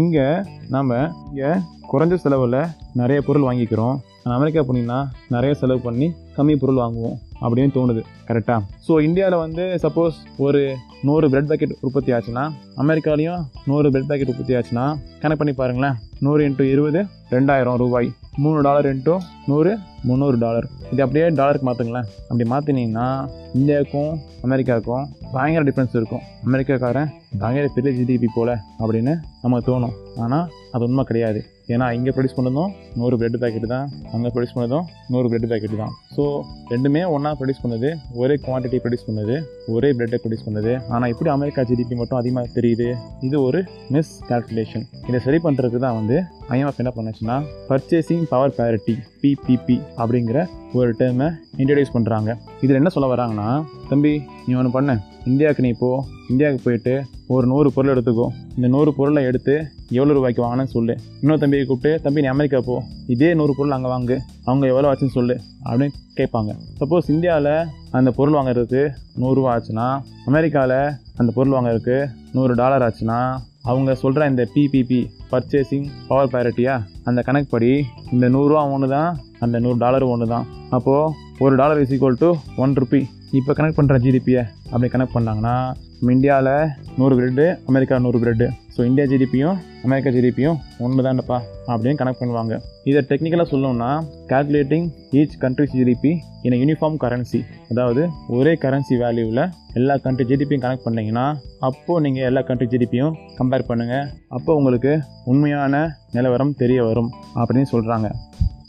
[0.00, 0.26] இங்கே
[0.74, 0.90] நாம்
[1.28, 1.50] இங்கே
[1.90, 2.56] குறைஞ்ச செலவில்
[3.00, 3.96] நிறைய பொருள் வாங்கிக்கிறோம்.
[4.22, 5.00] ஆனால் அமெரிக்கா போனீங்கன்னா
[5.34, 8.02] நிறைய செலவு பண்ணி கம்மி பொருள் வாங்குவோம் அப்படின்னு தோணுது.
[8.28, 10.60] கரெக்டாக ஸோ இந்தியாவில் வந்து சப்போஸ் ஒரு
[11.08, 12.44] நூறு பிரெட் பேக்கெட் உற்பத்தி ஆச்சுன்னா
[12.82, 14.86] அமெரிக்காலையும் நூறு பிரெட் பேக்கெட் உற்பத்தி ஆச்சுன்னா
[15.22, 15.96] கணக்கு பண்ணி பாருங்களேன்.
[16.26, 17.02] நூறு இன்ட்டு இருபது
[17.36, 18.10] ரெண்டாயிரம் ரூபாய்.
[18.42, 19.14] மூணு டாலர் இன்ட்டு
[19.50, 19.72] நூறு
[20.08, 23.08] முந்நூறு டாலர் இது அப்படியே டாலருக்கு மாற்றுங்களேன் அப்படி மாற்றினீங்கன்னா
[23.58, 24.12] இந்தியாவுக்கும்
[24.46, 26.22] அமெரிக்காவுக்கும் பயங்கர டிஃப்ரென்ஸ் இருக்கும்.
[26.48, 27.10] அமெரிக்காக்காரன்
[27.40, 29.12] பயங்கர பெரிய ஜிடிபி போல் அப்படின்னு
[29.42, 29.96] நமக்கு தோணும்.
[30.24, 31.40] ஆனால் அது உண்மை கிடையாது.
[31.72, 33.86] ஏன்னா இங்கே ப்ரொடியூஸ் பண்ணதும் நூறு பிரெட் பேக்கெட் தான்.
[34.14, 35.92] அங்கே ப்ரொடியூஸ் பண்ணதும் நூறு பிரெட் பேக்கெட் தான்.
[36.14, 36.24] ஸோ
[36.72, 37.90] ரெண்டுமே ஒன்றா ப்ரொடியூஸ் பண்ணது
[38.22, 39.36] ஒரே குவான்டிட்டி ப்ரொடியூஸ் பண்ணது
[39.74, 40.72] ஒரே பிரெட்டை ப்ரொடியூஸ் பண்ணது.
[40.94, 42.88] ஆனால் இப்படி அமெரிக்கா ஜிடிபி மட்டும் அதிகமாக தெரியுது.
[43.28, 43.62] இது ஒரு
[43.96, 46.18] மிஸ் கால்குலேஷன் இதை சரி பண்ணுறதுக்கு தான் வந்து
[46.56, 47.38] ஐஎம்எஃப் என்ன பண்ணுச்சுன்னா
[47.70, 54.54] பர்ச்சேசிங் பவர் பேரிட்டி பிபிபி அப்படிங்கிற ஒரு டேர்மை இன்ட்ரடியூஸ் பண்ணுறாங்க இதில் என்ன சொல்ல வராங்கன்னா தம்பி நீ
[54.54, 54.98] ஒன்று பண்ண.
[55.24, 56.04] இந்தியாவுக்கு நீ போ.
[56.30, 58.26] இந்தியாவுக்கு போயிட்டு ஒரு நூறு பொருள் எடுத்துக்கோ.
[58.56, 60.98] இந்த நூறு பொருளை எடுத்து எவ்வளோ ரூபாய்க்கு வாங்கினேன்னு சொல்லு.
[61.20, 62.82] இன்னொரு தம்பியை கூப்பிட்டு தம்பி நீ அமெரிக்கா போ.
[63.06, 64.18] இதே நூறு பொருள் அங்கே வாங்கு.
[64.44, 65.40] அவங்க எவ்வளோ ஆச்சுன்னு சொல்லு.
[65.64, 66.50] அப்படின்னு கேட்பாங்க.
[66.80, 73.94] சப்போஸ் இந்தியாவில் அந்த பொருள் வாங்குறதுக்கு நூறுரூவா ஆச்சுன்னா அமெரிக்காவில் அந்த பொருள் வாங்குறதுக்கு நூறு டாலர் ஆச்சுன்னா அவங்க
[73.94, 77.70] சொல்கிற இந்த பிபிபி பர்ச்சேசிங் பவர் பேரிட்டியா அந்த கணக்குப்படி
[78.12, 82.28] இந்த நூறுரூவா ஒன்று தான் அந்த நூறு டாலர் ஒன்று தான் அப்போது ஒரு dollar is equal to
[82.56, 84.40] one rupee இப்போ கனெக்ட் பண்ணுற ஜிடிபியை
[84.70, 85.52] அப்படி கனெக்ட் பண்ணாங்கன்னா
[85.98, 86.50] நம்ம இந்தியாவில்
[86.98, 92.54] நூறு கிரெட்டு அமெரிக்கா நூறு கிரெட்டு ஸோ இந்தியா ஜிடிபியும் அமெரிக்கா ஜிடிபியும் ஒன்று தான்ப்பா அப்படின்னு கனெக்ட் பண்ணுவாங்க.
[92.84, 93.90] இதை டெக்னிக்கலாக சொல்லணும்னா
[94.30, 97.40] calculating each country GDP in uniform currency
[97.70, 99.42] அதாவது ஒரே கரன்சி வேல்யூவில்
[99.74, 101.26] எல்லா கண்ட்ரி ஜிடிபியும் கனெக்ட் பண்ணிங்கன்னா
[101.60, 108.08] அப்போது நீங்கள் எல்லா கண்ட்ரி ஜிடிபியும் கம்பேர் பண்ணுங்கள் அப்போ உங்களுக்கு உண்மையான நிலவரம் தெரிய வரும் அப்படின்னு சொல்கிறாங்க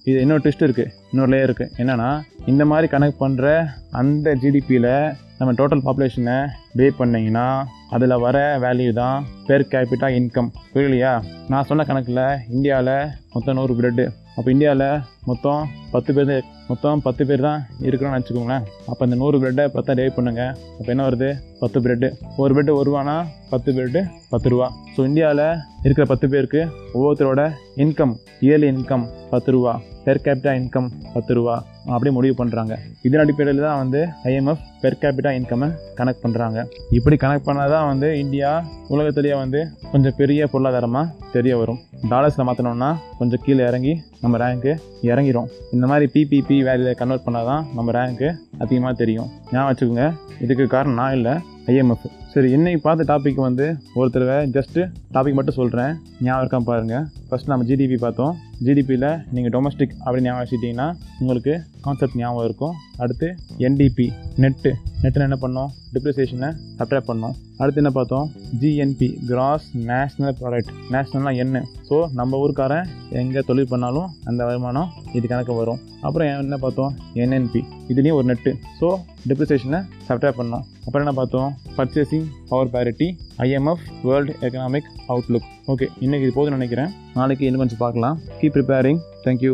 [0.06, 2.08] இது இன்னொரு ட்விஸ்ட் இருக்குது இன்னொரு லேயர் இருக்குது என்னென்னா
[2.48, 3.46] இந்த மாதிரி கனெக்ட் பண்ணுற
[3.92, 4.92] அந்த ஜிடிபியில்
[5.40, 6.36] நம்ம டோட்டல் பாப்புலேஷனை
[6.76, 7.46] பே பண்ணிங்கன்னா
[7.90, 11.14] அதில் வர வேல்யூ தான் பெர் கேபிட்டா இன்கம் புரியலையா?
[11.48, 12.94] நான் சொன்ன கணக்கில் இந்தியாவில்
[13.34, 14.88] மொத்தம் நூறு பிரெட்டு அப்போ இந்தியாவில்
[15.30, 16.34] மொத்தம் பத்து பேர்
[16.70, 21.06] மொத்தம் பத்து பேர் தான் இருக்கிறோன்னு வச்சுக்கோங்களேன் அப்போ இந்த நூறு பிரெட்டை பத்தா டே பண்ணுங்கள் அப்போ என்ன
[21.08, 21.30] வருது?
[21.62, 22.08] பத்து பிரெட்டு
[22.44, 23.16] ஒரு பிரெட்டு ஒரு ரூபானா
[23.52, 24.68] பத்து பிரெட்டு பத்து ரூபா.
[24.96, 25.46] ஸோ இந்தியாவில்
[25.86, 26.62] இருக்கிற பத்து பேருக்கு
[26.98, 27.44] ஒவ்வொருத்தரோட
[27.84, 28.14] இன்கம்
[28.46, 29.74] இயர்லி இன்கம் பத்து ரூபா.
[30.06, 31.54] பெர் கேபிட்டா இன்கம் பத்து ரூபா.
[31.94, 32.74] அப்படியே முடிவு பண்ணுறாங்க
[33.08, 36.60] இதன் அடிப்படையில் தான் வந்து ஐஎம்எஃப் பெர் கேபிட்டா இன்கம்மை கனெக்ட் பண்ணுறாங்க
[36.98, 38.50] இப்படி கனெக்ட் பண்ணால் தான் வந்து இந்தியா
[38.96, 39.60] உலகத்திலேயே வந்து
[39.92, 41.80] கொஞ்சம் பெரிய பொருளாதாரமாக தெரிய வரும்.
[42.12, 44.74] டாலர்ஸில் மாற்றினோன்னா கொஞ்சம் கீழே இறங்கி நம்ம ரேங்க்கு
[45.14, 49.30] இறங்கிடும் இந்த மாதிரி பிபிபி வேல்யூவில் கன்வெர்ட் பண்ணால் தான் நம்ம ரேங்க்கு அதிகமாக தெரியும்.
[49.52, 50.06] ஞாபகம் வச்சுக்கோங்க.
[50.46, 51.34] இதுக்கு காரணம் நான் இல்லை
[51.72, 54.82] ஐஎம்எஃப் சரி இன்னைக்கு பார்த்த டாபிக் வந்து ஒருத்தர் ஜஸ்ட்டு
[55.14, 58.34] டாபிக் மட்டும் சொல்கிறேன் ஞாபகம் இருக்கான் பாருங்கள் ஃபஸ்ட் நம்ம ஜிடிபி பார்த்தோம்.
[58.66, 60.88] ஜிடிபியில் நீங்கள் டொமஸ்டிக் அப்படின்னு ஞாபகம் வச்சுட்டிங்கன்னா
[61.22, 61.54] உங்களுக்கு
[61.86, 62.76] கான்செப்ட் ஞாபகம் இருக்கும்.
[63.04, 63.28] அடுத்து
[63.68, 64.06] என்டிபி
[64.44, 64.72] நெட்டு
[65.04, 65.70] நெட்டில் என்ன பண்ணோம்?
[65.94, 67.34] டிப்ரிசியேஷனை சப்ட்ராக்ட் பண்ணோம்.
[67.62, 68.28] அடுத்து என்ன பார்த்தோம்?
[68.62, 72.88] ஜிஎன்பி கிராஸ் நேஷ்னல் ப்ராடக்ட் நேஷ்னல்னால் என்ன ஸோ நம்ம ஊருக்காரன்
[73.22, 75.82] எங்கே தொழில் பண்ணாலும் அந்த வருமானம் இது கணக்கு வரும்.
[76.08, 76.94] அப்புறம் என்ன பார்த்தோம்?
[77.24, 78.90] என்என்பி இதுலேயும் ஒரு நெட்டு ஸோ
[79.30, 80.64] டிப்ரிசியேஷனை சப்ட்ராக்ட் பண்ணோம்.
[80.86, 81.52] அப்புறம் என்ன பார்த்தோம்?
[81.78, 86.90] Purchasing power parity IMF world economic outlook okay இன்றைக்கி இது போதும்னு நினைக்கிறேன்.
[87.14, 88.20] நாளைக்கு இன்னும் கொஞ்சம் பார்க்கலாம்.
[88.42, 89.54] Keep preparing thank you